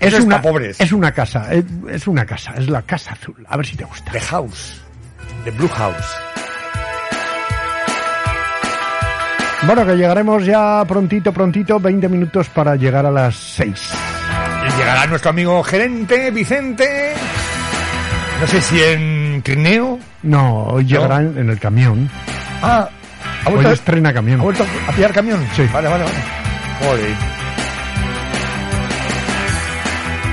Es 0.00 0.20
una, 0.20 0.42
pobres. 0.42 0.80
es 0.80 0.92
una 0.92 1.12
casa, 1.12 1.52
es, 1.52 1.64
es 1.90 2.06
una 2.06 2.26
casa, 2.26 2.52
es 2.56 2.68
la 2.68 2.82
casa 2.82 3.12
azul. 3.12 3.36
A 3.48 3.56
ver 3.56 3.66
si 3.66 3.76
te 3.76 3.84
gusta. 3.84 4.10
The 4.12 4.20
House. 4.20 4.80
The 5.44 5.50
Blue 5.52 5.68
House. 5.68 6.14
Bueno, 9.66 9.86
que 9.86 9.96
llegaremos 9.96 10.44
ya 10.44 10.84
prontito, 10.86 11.32
prontito, 11.32 11.80
20 11.80 12.08
minutos 12.08 12.48
para 12.50 12.76
llegar 12.76 13.06
a 13.06 13.10
las 13.10 13.34
6. 13.34 13.92
Y 14.68 14.78
llegará 14.78 15.06
nuestro 15.06 15.30
amigo 15.30 15.62
gerente, 15.62 16.30
Vicente. 16.30 17.03
No 18.40 18.46
sé 18.46 18.60
si 18.60 18.82
en 18.82 19.42
Trineo. 19.42 19.98
No, 20.22 20.64
hoy 20.64 20.84
llegarán 20.84 21.36
en 21.38 21.50
el 21.50 21.58
camión. 21.58 22.10
Ah, 22.62 22.88
ha 23.44 23.48
Hoy 23.48 23.54
vuelto, 23.54 23.72
estrena 23.72 24.12
camión. 24.12 24.40
¿ha 24.40 24.44
vuelto 24.44 24.64
a 24.88 24.92
pillar 24.92 25.12
camión? 25.12 25.46
Sí. 25.54 25.66
Vale, 25.72 25.88
vale, 25.88 26.04
vale. 26.04 26.16
Joder. 26.80 27.14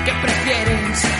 ¿Qué 0.05 0.11
prefieres? 0.21 1.11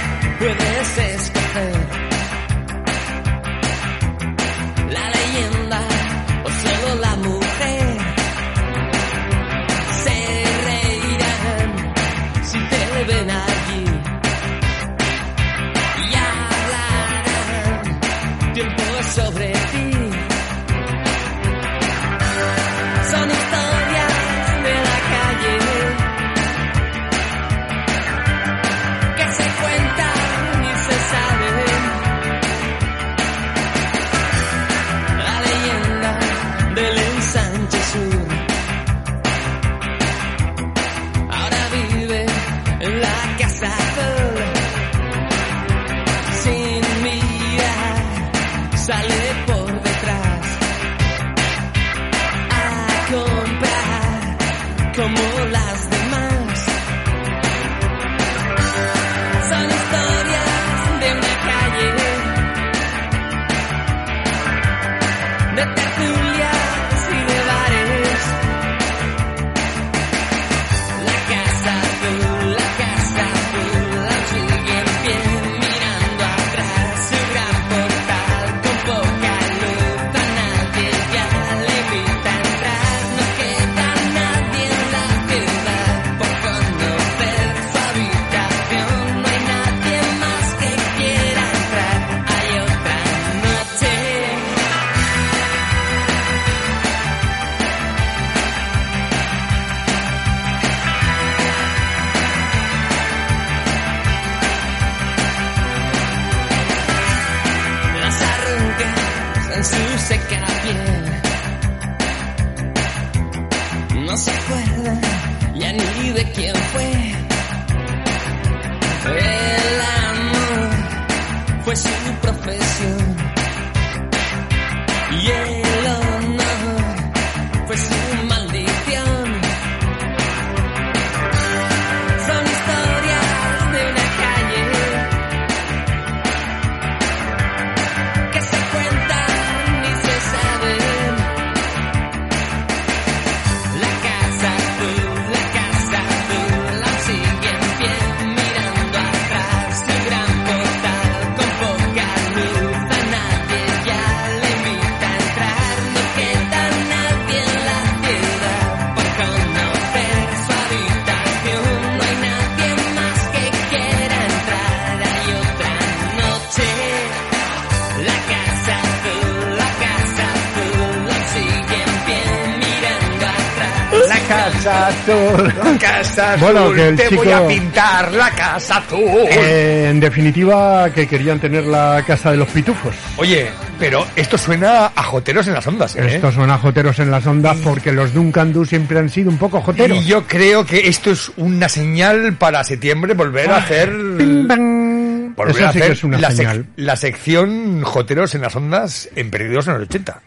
Casa 176.16 176.34
azul. 176.34 176.51
Bueno, 176.51 176.74
que 176.74 176.88
el 176.89 176.95
te 176.95 177.09
voy 177.16 177.26
chico- 177.28 177.36
a 177.36 177.47
pintar 177.47 178.12
la 178.14 178.30
casa 178.32 178.78
azul. 178.78 178.99
Eh, 179.30 179.88
en 179.89 179.99
definitiva, 179.99 180.89
que 180.93 181.07
querían 181.07 181.39
tener 181.39 181.64
la 181.66 182.03
casa 182.05 182.32
de 182.32 182.38
los 182.38 182.47
pitufos. 182.49 182.95
Oye, 183.18 183.49
pero 183.80 184.05
esto 184.16 184.38
suena 184.38 184.91
a 184.95 185.03
joteros 185.03 185.47
en 185.47 185.53
las 185.53 185.66
ondas, 185.68 185.95
¿eh? 185.95 186.16
Estos 186.16 186.36
son 186.36 186.49
a 186.49 186.57
joteros 186.57 186.99
en 186.99 187.12
las 187.12 187.26
ondas 187.26 187.57
porque 187.64 187.91
los 187.91 188.14
Duncan 188.14 188.53
Du 188.53 188.66
siempre 188.66 188.99
han 188.99 189.09
sido 189.09 189.30
un 189.30 189.38
poco 189.38 189.62
joteros. 189.62 189.97
Y 189.97 190.05
yo 190.05 190.26
creo 190.28 190.66
que 190.66 190.88
esto 190.88 191.12
es 191.12 191.32
una 191.38 191.70
señal 191.70 192.34
para 192.34 192.64
septiembre 192.64 193.14
volver 193.14 193.49
a 193.51 193.57
hacer. 193.57 193.91
Volver 193.91 195.55
Eso 195.55 195.66
a 195.68 195.72
sí 195.72 195.78
que 195.80 195.84
hacer 195.84 195.91
es 195.93 196.03
una 196.03 196.18
la, 196.20 196.30
sec- 196.30 196.36
señal. 196.36 196.66
la 196.76 196.95
sección 196.95 197.82
Joteros 197.84 198.36
en 198.36 198.41
las 198.41 198.55
ondas 198.55 199.09
en 199.16 199.32
Perdidos 199.32 199.68
en 199.68 199.76
el 199.76 199.82
80. 199.84 200.22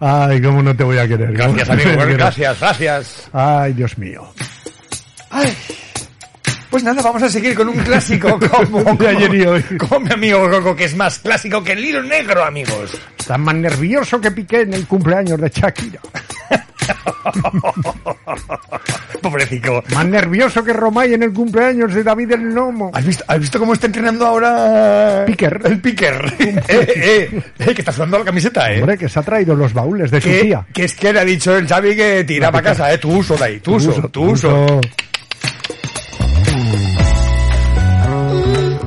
Ay, 0.00 0.40
cómo 0.40 0.62
no 0.62 0.74
te 0.74 0.82
voy 0.82 0.98
a 0.98 1.06
querer. 1.06 1.32
Gracias, 1.32 1.68
amigo. 1.68 1.90
gracias, 2.14 2.58
gracias. 2.58 3.28
Ay, 3.32 3.74
Dios 3.74 3.98
mío. 3.98 4.32
Ay. 5.30 5.54
Pues 6.70 6.84
nada, 6.84 7.02
vamos 7.02 7.22
a 7.22 7.28
seguir 7.28 7.54
con 7.54 7.68
un 7.68 7.76
clásico 7.84 8.38
como, 8.38 8.84
como, 8.84 9.08
ayer 9.08 9.34
y 9.34 9.42
hoy. 9.42 9.62
como 9.76 10.00
mi 10.00 10.12
amigo 10.12 10.48
Coco, 10.50 10.76
que 10.76 10.84
es 10.84 10.94
más 10.94 11.18
clásico 11.18 11.62
que 11.64 11.72
el 11.72 11.84
hilo 11.84 12.02
negro, 12.02 12.44
amigos. 12.44 12.92
Está 13.18 13.36
más 13.36 13.54
nervioso 13.56 14.20
que 14.20 14.30
Piqué 14.30 14.60
en 14.62 14.74
el 14.74 14.86
cumpleaños 14.86 15.40
de 15.40 15.48
Shakira. 15.50 16.00
Pobrecito. 19.22 19.82
Más 19.94 20.06
nervioso 20.06 20.64
que 20.64 20.72
Romay 20.72 21.14
en 21.14 21.22
el 21.24 21.32
cumpleaños 21.32 21.92
de 21.94 22.02
David 22.02 22.32
el 22.32 22.54
Nomo. 22.54 22.90
¿Has 22.94 23.04
visto, 23.04 23.24
¿Has 23.26 23.38
visto 23.38 23.58
cómo 23.58 23.74
está 23.74 23.86
entrenando 23.86 24.26
ahora 24.26 25.24
Piquer. 25.26 25.60
el 25.64 25.80
picker? 25.80 26.14
eh, 26.38 26.62
eh, 26.68 27.42
eh, 27.58 27.74
que 27.74 27.82
está 27.82 27.92
sudando 27.92 28.18
la 28.18 28.24
camiseta, 28.24 28.72
eh. 28.72 28.80
Hombre, 28.80 28.96
que 28.96 29.08
se 29.08 29.18
ha 29.18 29.22
traído 29.22 29.54
los 29.54 29.72
baúles 29.74 30.10
de 30.10 30.20
su 30.20 30.28
tía. 30.28 30.66
que 30.72 30.84
es 30.84 30.94
que 30.94 31.12
le 31.12 31.20
ha 31.20 31.24
dicho 31.24 31.56
el 31.56 31.66
Xavi 31.68 31.96
que 31.96 32.24
tira 32.24 32.46
La 32.46 32.52
para 32.52 32.62
pica. 32.62 32.70
casa, 32.84 32.92
eh. 32.94 32.98
Tu 32.98 33.10
uso 33.12 33.36
de 33.36 33.44
ahí, 33.44 33.60
tu 33.60 33.74
uso, 33.74 34.08
tu 34.08 34.22
uso. 34.24 34.80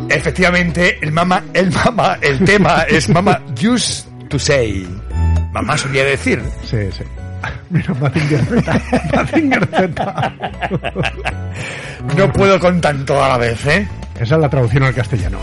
Efectivamente, 0.09 0.99
el 1.01 1.11
mama, 1.11 1.43
el 1.53 1.71
mama, 1.71 2.17
el 2.21 2.39
tema 2.43 2.83
es 2.83 3.09
mama 3.09 3.41
used 3.61 4.05
to 4.29 4.39
say. 4.39 4.87
Mamá 5.51 5.77
solía 5.77 6.05
decir. 6.05 6.41
Sí, 6.63 6.77
sí. 6.91 7.03
Mira, 7.69 7.93
Mazinger 7.95 8.45
Z. 8.45 8.81
Mazinger 9.15 9.67
Z. 9.67 10.33
No 12.15 12.31
puedo 12.31 12.59
con 12.59 12.79
tanto 12.79 13.23
a 13.23 13.29
la 13.29 13.37
vez, 13.37 13.65
¿eh? 13.65 13.87
Esa 14.19 14.35
es 14.35 14.41
la 14.41 14.49
traducción 14.49 14.83
al 14.83 14.93
castellano. 14.93 15.39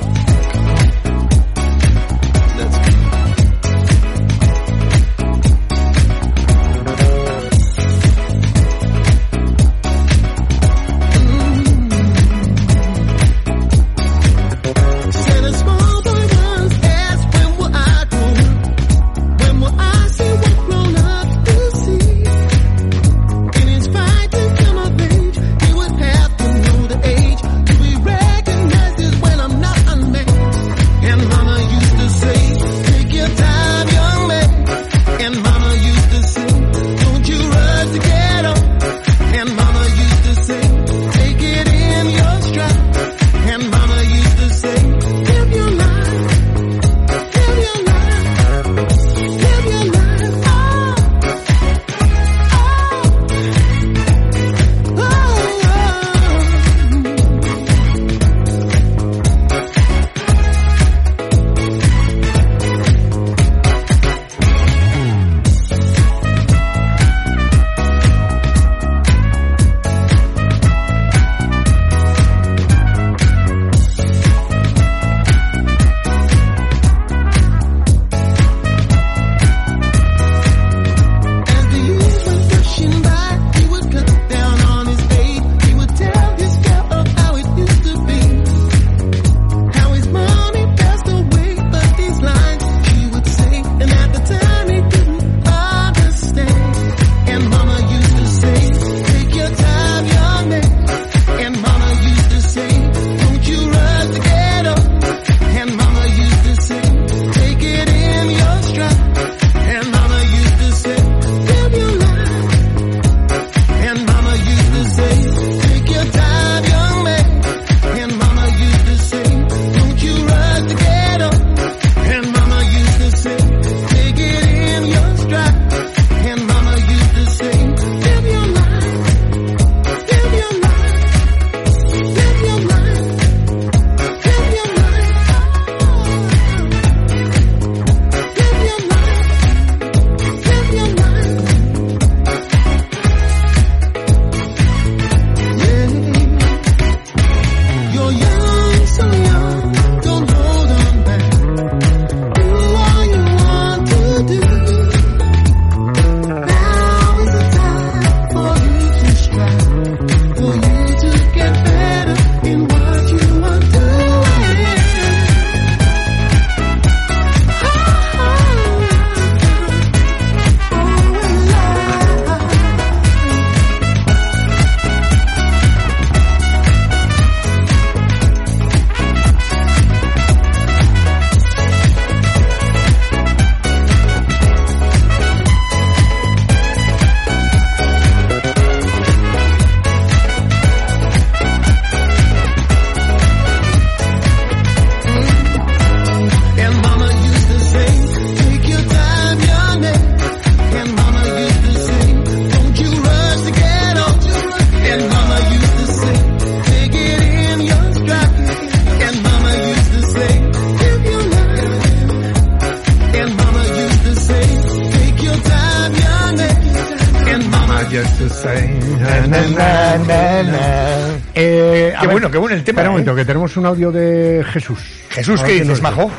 Que 223.14 223.24
tenemos 223.24 223.56
un 223.56 223.66
audio 223.66 223.90
de 223.92 224.44
Jesús. 224.52 224.80
Jesús, 225.11 225.42
¿qué 225.42 225.52
dices. 225.52 225.80
Majo? 225.80 226.11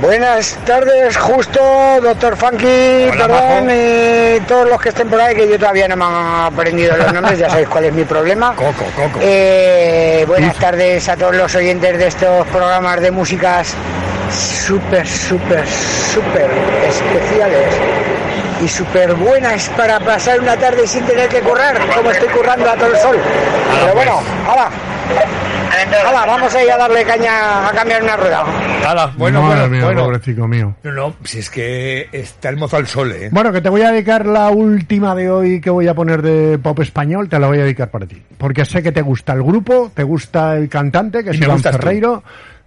Buenas 0.00 0.56
tardes, 0.64 1.14
justo, 1.18 1.60
doctor 2.02 2.34
Funky, 2.34 3.08
Hola, 3.12 3.26
perdón, 3.26 3.66
Majo. 3.66 3.76
y 3.76 4.40
todos 4.48 4.68
los 4.70 4.80
que 4.80 4.88
estén 4.88 5.08
por 5.08 5.20
ahí, 5.20 5.34
que 5.36 5.46
yo 5.46 5.58
todavía 5.58 5.88
no 5.88 5.96
me 5.96 6.04
han 6.06 6.44
aprendido 6.46 6.96
los 6.96 7.12
nombres, 7.12 7.38
ya 7.38 7.50
sabéis 7.50 7.68
cuál 7.68 7.84
es 7.84 7.92
mi 7.92 8.04
problema. 8.04 8.54
Coco, 8.56 8.84
Coco. 8.96 9.18
Eh, 9.20 10.24
buenas 10.26 10.56
tardes 10.56 11.06
a 11.10 11.16
todos 11.18 11.34
los 11.36 11.54
oyentes 11.54 11.98
de 11.98 12.06
estos 12.06 12.46
programas 12.46 13.00
de 13.02 13.10
músicas 13.10 13.74
súper, 14.30 15.06
súper, 15.06 15.66
súper 15.68 16.50
especiales 16.88 17.74
y 18.64 18.68
súper 18.68 19.14
buenas 19.14 19.68
para 19.76 20.00
pasar 20.00 20.40
una 20.40 20.56
tarde 20.56 20.86
sin 20.86 21.04
tener 21.04 21.28
que 21.28 21.40
currar, 21.40 21.78
como 21.94 22.10
estoy 22.10 22.28
currando 22.28 22.70
a 22.70 22.74
todo 22.74 22.88
el 22.88 22.96
sol. 22.98 23.18
Pero 23.80 23.94
bueno, 23.94 24.22
ahora. 24.48 24.70
Hala, 25.92 26.24
vamos 26.26 26.54
a 26.54 26.62
ir 26.64 26.70
a 26.70 26.76
darle 26.76 27.04
caña 27.04 27.68
a 27.68 27.72
cambiar 27.72 28.02
una 28.02 28.16
rueda. 28.16 28.44
Hala, 28.86 29.12
bueno, 29.16 29.42
Madre 29.42 29.60
bueno, 29.60 29.68
mía, 29.74 29.84
bueno. 29.84 30.04
pobrecito 30.04 30.46
mío. 30.48 30.74
No, 30.82 30.92
no, 30.92 31.14
si 31.24 31.38
es 31.40 31.50
que 31.50 32.08
está 32.12 32.48
el 32.48 32.56
mozo 32.56 32.76
al 32.76 32.86
sol, 32.86 33.12
¿eh? 33.12 33.28
Bueno, 33.32 33.52
que 33.52 33.60
te 33.60 33.68
voy 33.68 33.82
a 33.82 33.90
dedicar 33.90 34.26
la 34.26 34.50
última 34.50 35.14
de 35.14 35.30
hoy 35.30 35.60
que 35.60 35.70
voy 35.70 35.88
a 35.88 35.94
poner 35.94 36.22
de 36.22 36.58
pop 36.58 36.78
español, 36.80 37.28
te 37.28 37.38
la 37.38 37.48
voy 37.48 37.58
a 37.58 37.62
dedicar 37.62 37.90
para 37.90 38.06
ti. 38.06 38.22
Porque 38.38 38.64
sé 38.64 38.82
que 38.82 38.92
te 38.92 39.02
gusta 39.02 39.32
el 39.32 39.42
grupo, 39.42 39.90
te 39.94 40.02
gusta 40.02 40.56
el 40.56 40.68
cantante, 40.68 41.24
que 41.24 41.30
es 41.30 41.40
Iván. 41.40 41.60
Ferreiro, 41.60 42.22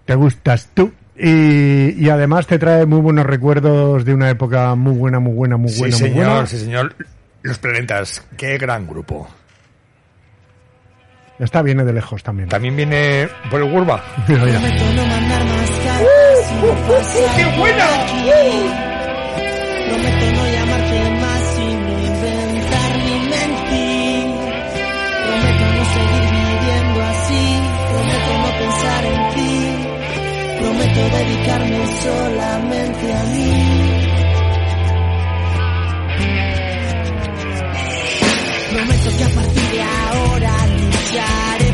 te 0.05 0.15
gustas 0.15 0.69
tú. 0.73 0.91
Y, 1.15 1.91
y 2.03 2.09
además 2.09 2.47
te 2.47 2.57
trae 2.57 2.85
muy 2.87 2.99
buenos 2.99 3.25
recuerdos 3.25 4.03
de 4.03 4.13
una 4.15 4.29
época 4.31 4.73
muy 4.75 4.93
buena, 4.93 5.19
muy 5.19 5.33
buena, 5.33 5.57
muy 5.57 5.71
buena, 5.77 5.95
sí, 5.95 6.03
muy 6.03 6.09
señor, 6.11 6.27
buena. 6.29 6.45
sí, 6.47 6.59
señor. 6.59 6.95
Los 7.43 7.59
planetas, 7.59 8.23
qué 8.37 8.57
gran 8.57 8.87
grupo. 8.87 9.27
Esta 11.43 11.61
viene 11.61 11.83
de 11.83 11.91
lejos 11.91 12.23
también. 12.23 12.47
También 12.47 12.73
viene 12.73 13.27
por 13.51 13.61
el 13.61 13.69
Gurba. 13.69 14.01
Mira, 14.29 14.45
mira. 14.45 14.61
¡Qué 17.35 17.45
buena! 17.59 17.85
Prometo 19.89 20.25
no 20.31 20.43
llamarte 20.47 20.97
más 21.19 21.59
y 21.59 21.65
no 21.75 21.93
inventar 21.99 22.91
ni 22.97 23.15
mentir. 23.33 24.25
Prometo 25.25 25.65
no 25.75 25.83
seguir 25.93 26.27
viviendo 26.31 27.03
así. 27.11 27.43
Prometo 27.91 28.31
no 28.39 28.49
pensar 28.59 29.03
en 29.03 29.21
ti. 29.35 29.51
Prometo 30.61 31.01
dedicarme 31.17 31.79
solamente 32.03 33.13
a 33.13 33.23
mí. 33.25 33.72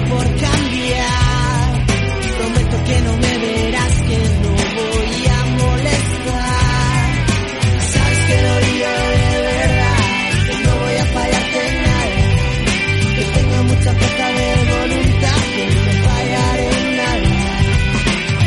Por 0.09 0.25
cambiar. 0.35 1.85
Prometo 2.37 2.77
que 2.83 3.01
no 3.01 3.13
me 3.17 3.37
verás, 3.37 3.93
que 4.07 4.17
no 4.43 4.51
voy 4.79 5.27
a 5.27 5.39
molestar. 5.61 7.07
Sabes 7.93 8.19
que 8.27 8.37
lo 8.41 8.53
digo 8.67 8.91
de 9.15 9.31
verdad, 9.51 9.99
que 10.47 10.55
no 10.65 10.71
voy 10.83 10.95
a 10.95 11.05
fallarte 11.15 11.59
en 11.67 11.75
nada. 11.87 12.19
Que 13.15 13.23
tengo 13.35 13.63
mucha 13.63 13.91
fuerza 13.93 14.27
de 14.39 14.47
voluntad, 14.73 15.41
que 15.55 15.63
no 15.75 15.91
fallaré 16.07 16.67
en 16.81 16.97
nada. 16.97 17.29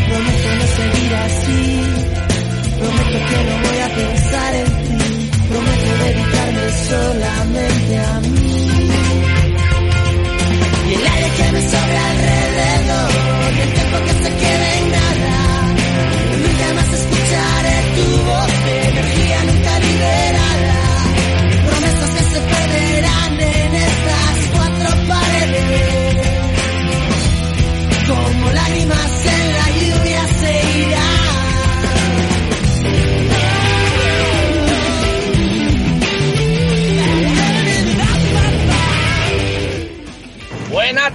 Prometo 0.08 0.50
no 0.58 0.66
seguir 0.78 1.12
así. 1.26 1.62
Prometo 2.78 3.18
que 3.28 3.38
no 3.48 3.54
voy 3.64 3.78
a 3.78 3.88
pensar 4.00 4.54
en 4.54 4.68
ti. 4.84 5.00
Prometo 5.48 5.90
dedicarme 6.04 6.64
solamente 6.90 7.98
a 7.98 8.20
mí. 8.20 8.31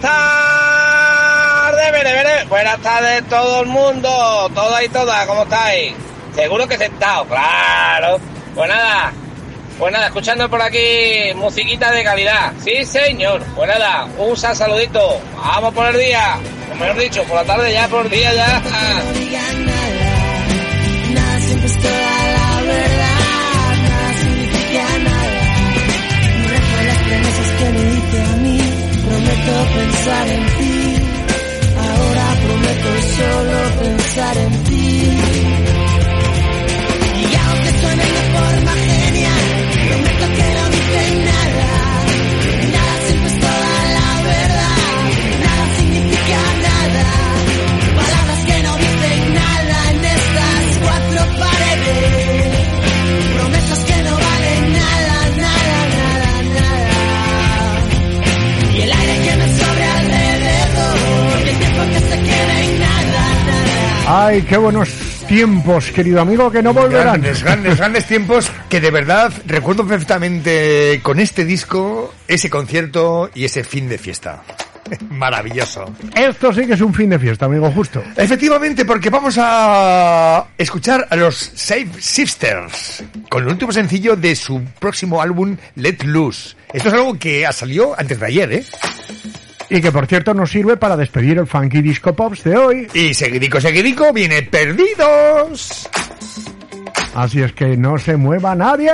Buenas 0.02 1.72
tardes, 1.72 1.92
bere. 1.92 2.46
Buenas 2.46 2.78
tardes 2.82 3.24
todo 3.30 3.62
el 3.62 3.68
mundo, 3.68 4.52
todas 4.54 4.84
y 4.84 4.90
todas, 4.90 5.26
¿cómo 5.26 5.44
estáis? 5.44 5.94
Seguro 6.36 6.68
que 6.68 6.78
sentado, 6.78 7.26
claro. 7.26 8.20
Pues 8.54 8.70
nada, 8.70 9.12
pues 9.80 9.92
nada, 9.92 10.08
escuchando 10.08 10.50
por 10.50 10.62
aquí 10.62 11.34
musiquita 11.36 11.92
de 11.92 12.04
calidad. 12.04 12.54
Sí, 12.64 12.86
señor. 12.86 13.44
Pues 13.56 13.68
nada, 13.70 14.08
un 14.18 14.38
sal- 14.38 14.56
saludito. 14.56 15.20
Vamos 15.36 15.74
por 15.74 15.88
el 15.88 15.98
día. 16.00 16.38
O 16.72 16.76
mejor 16.76 16.98
dicho, 16.98 17.24
por 17.24 17.38
la 17.38 17.44
tarde 17.44 17.74
ya, 17.74 17.88
por 17.88 18.06
el 18.06 18.12
día 18.12 18.34
ya. 18.34 18.62
Ahora 31.78 32.36
prometo 32.46 32.90
solo 33.18 33.82
pensar 33.82 34.38
en 34.38 34.64
ti. 34.64 35.67
Ay, 64.10 64.44
qué 64.44 64.56
buenos 64.56 64.90
tiempos, 65.28 65.92
querido 65.92 66.22
amigo, 66.22 66.50
que 66.50 66.64
no 66.64 66.74
volverán. 66.74 67.08
Grandes, 67.08 67.44
grandes, 67.44 67.78
grandes 67.78 68.06
tiempos 68.06 68.50
que 68.70 68.80
de 68.80 68.90
verdad 68.90 69.34
recuerdo 69.46 69.86
perfectamente 69.86 71.02
con 71.04 71.20
este 71.20 71.44
disco, 71.44 72.14
ese 72.26 72.50
concierto 72.50 73.30
y 73.36 73.44
ese 73.44 73.66
fin 73.66 73.90
de 73.90 73.98
fiesta. 73.98 74.44
Maravilloso. 75.10 75.94
Esto 76.16 76.54
sí 76.54 76.66
que 76.66 76.76
es 76.76 76.82
un 76.82 76.94
fin 76.94 77.10
de 77.10 77.20
fiesta, 77.20 77.48
amigo, 77.48 77.70
justo. 77.70 78.02
Efectivamente, 78.16 78.86
porque 78.86 79.10
vamos 79.10 79.36
a 79.38 80.48
escuchar 80.58 81.06
a 81.10 81.16
los 81.18 81.36
Save 81.36 81.90
Sisters 82.00 83.04
con 83.30 83.44
el 83.44 83.50
último 83.50 83.74
sencillo 83.74 84.16
de 84.16 84.38
su 84.38 84.64
próximo 84.80 85.22
álbum 85.22 85.58
Let 85.76 85.98
Loose. 86.06 86.56
Esto 86.72 86.88
es 86.88 86.94
algo 86.94 87.20
que 87.20 87.46
ha 87.46 87.52
salido 87.52 87.94
antes 87.98 88.18
de 88.22 88.26
ayer, 88.26 88.54
¿eh? 88.54 88.66
Y 89.70 89.82
que 89.82 89.92
por 89.92 90.08
cierto 90.08 90.34
nos 90.34 90.50
sirve 90.52 90.78
para 90.78 90.96
despedir 90.96 91.38
el 91.40 91.48
Funky 91.48 91.82
Disco 91.82 92.14
Pops 92.16 92.44
de 92.46 92.56
hoy. 92.58 92.88
Y 92.94 93.14
seguidico, 93.14 93.60
seguidico, 93.60 94.14
viene 94.14 94.42
Perdidos. 94.44 95.90
Así 97.16 97.42
es 97.42 97.52
que 97.54 97.76
no 97.76 97.98
se 97.98 98.16
mueva 98.16 98.56
nadie. 98.56 98.92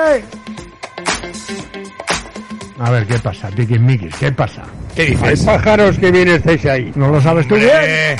A 2.79 2.89
ver, 2.89 3.05
¿qué 3.05 3.19
pasa? 3.19 3.49
Tiquismiquis, 3.49 4.15
¿qué 4.15 4.31
pasa? 4.31 4.63
¿Qué 4.95 5.03
Hay 5.03 5.11
dices? 5.11 5.41
pájaros 5.45 5.97
que 5.99 6.11
bien 6.11 6.27
estáis 6.29 6.65
ahí. 6.65 6.91
¿No 6.95 7.09
lo 7.09 7.21
sabes 7.21 7.47
tú 7.47 7.55
bien? 7.55 7.69
Eh, 7.73 8.17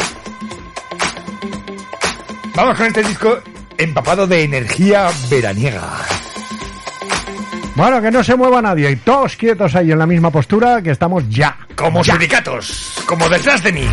Vamos 2.56 2.78
con 2.78 2.86
este 2.86 3.02
disco 3.04 3.40
empapado 3.78 4.28
de 4.28 4.44
energía 4.44 5.10
veraniega. 5.30 5.82
Bueno, 7.76 8.02
que 8.02 8.12
no 8.12 8.24
se 8.24 8.36
mueva 8.36 8.62
nadie. 8.62 8.92
Y 8.92 8.96
todos 8.98 9.36
quietos 9.36 9.76
ahí 9.76 9.92
en 9.92 9.98
la 10.00 10.06
misma 10.06 10.30
postura 10.32 10.82
que 10.82 10.92
estamos 10.92 11.24
ya. 11.30 11.58
Como 11.76 12.04
Ya. 12.04 12.14
sindicatos, 12.14 13.02
como 13.08 13.28
detrás 13.30 13.64
de 13.64 13.72
mí. 13.72 13.88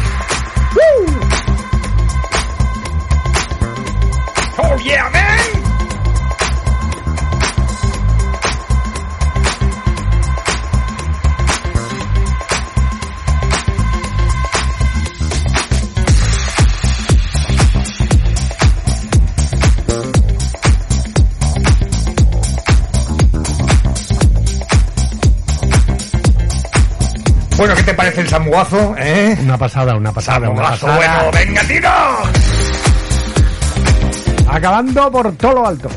¡Oh, 4.58 4.76
yeah, 4.80 5.08
man! 5.10 5.39
Bueno, 27.60 27.74
¿qué 27.74 27.82
te 27.82 27.92
parece 27.92 28.22
el 28.22 28.28
samuazo, 28.30 28.94
eh? 28.96 29.36
Una 29.42 29.58
pasada, 29.58 29.94
una 29.94 30.10
pasada, 30.12 30.48
una 30.48 30.62
pasada. 30.62 30.96
bueno, 30.96 31.30
venga, 31.30 31.62
tiro. 31.64 31.90
Acabando 34.48 35.10
por 35.10 35.30
todo 35.32 35.52
lo 35.52 35.66
alto. 35.66 35.90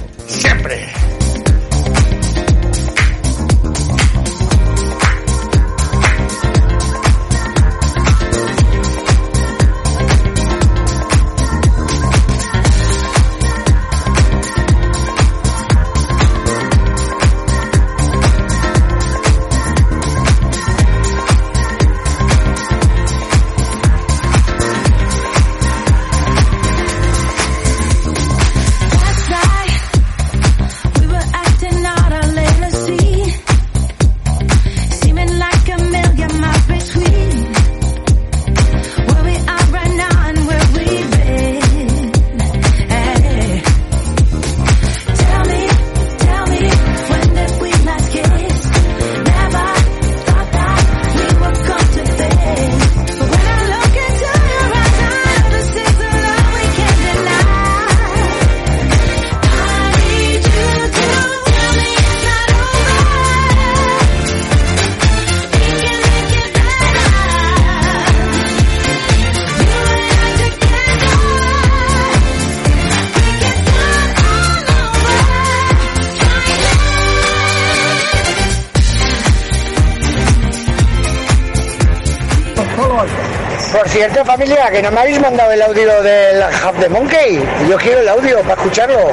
Por 83.83 83.91
cierto, 83.91 84.23
familia, 84.23 84.71
que 84.71 84.81
no 84.81 84.91
me 84.91 85.01
habéis 85.01 85.19
mandado 85.19 85.51
el 85.51 85.61
audio 85.61 86.01
del 86.01 86.41
Half 86.41 86.79
the 86.79 86.87
Monkey. 86.87 87.43
Yo 87.69 87.77
quiero 87.77 87.99
el 87.99 88.07
audio 88.07 88.39
para 88.43 88.53
escucharlo, 88.53 89.11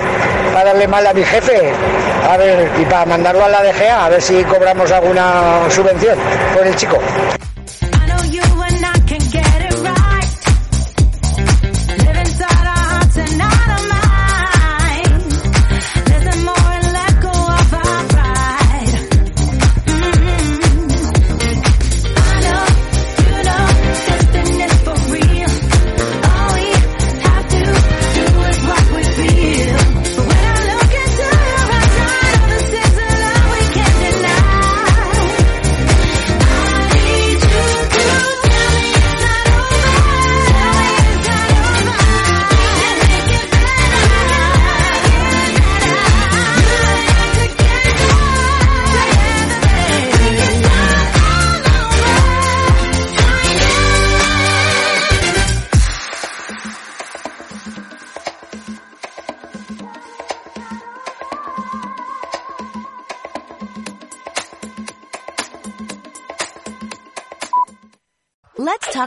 para 0.54 0.66
darle 0.66 0.86
mal 0.86 1.04
a 1.04 1.12
mi 1.12 1.24
jefe. 1.24 1.72
A 2.30 2.36
ver, 2.36 2.70
y 2.80 2.84
para 2.84 3.04
mandarlo 3.04 3.46
a 3.46 3.48
la 3.48 3.64
DGA, 3.64 4.06
a 4.06 4.08
ver 4.08 4.22
si 4.22 4.44
cobramos 4.44 4.92
alguna 4.92 5.68
subvención 5.70 6.16
por 6.54 6.64
el 6.64 6.76
chico. 6.76 6.98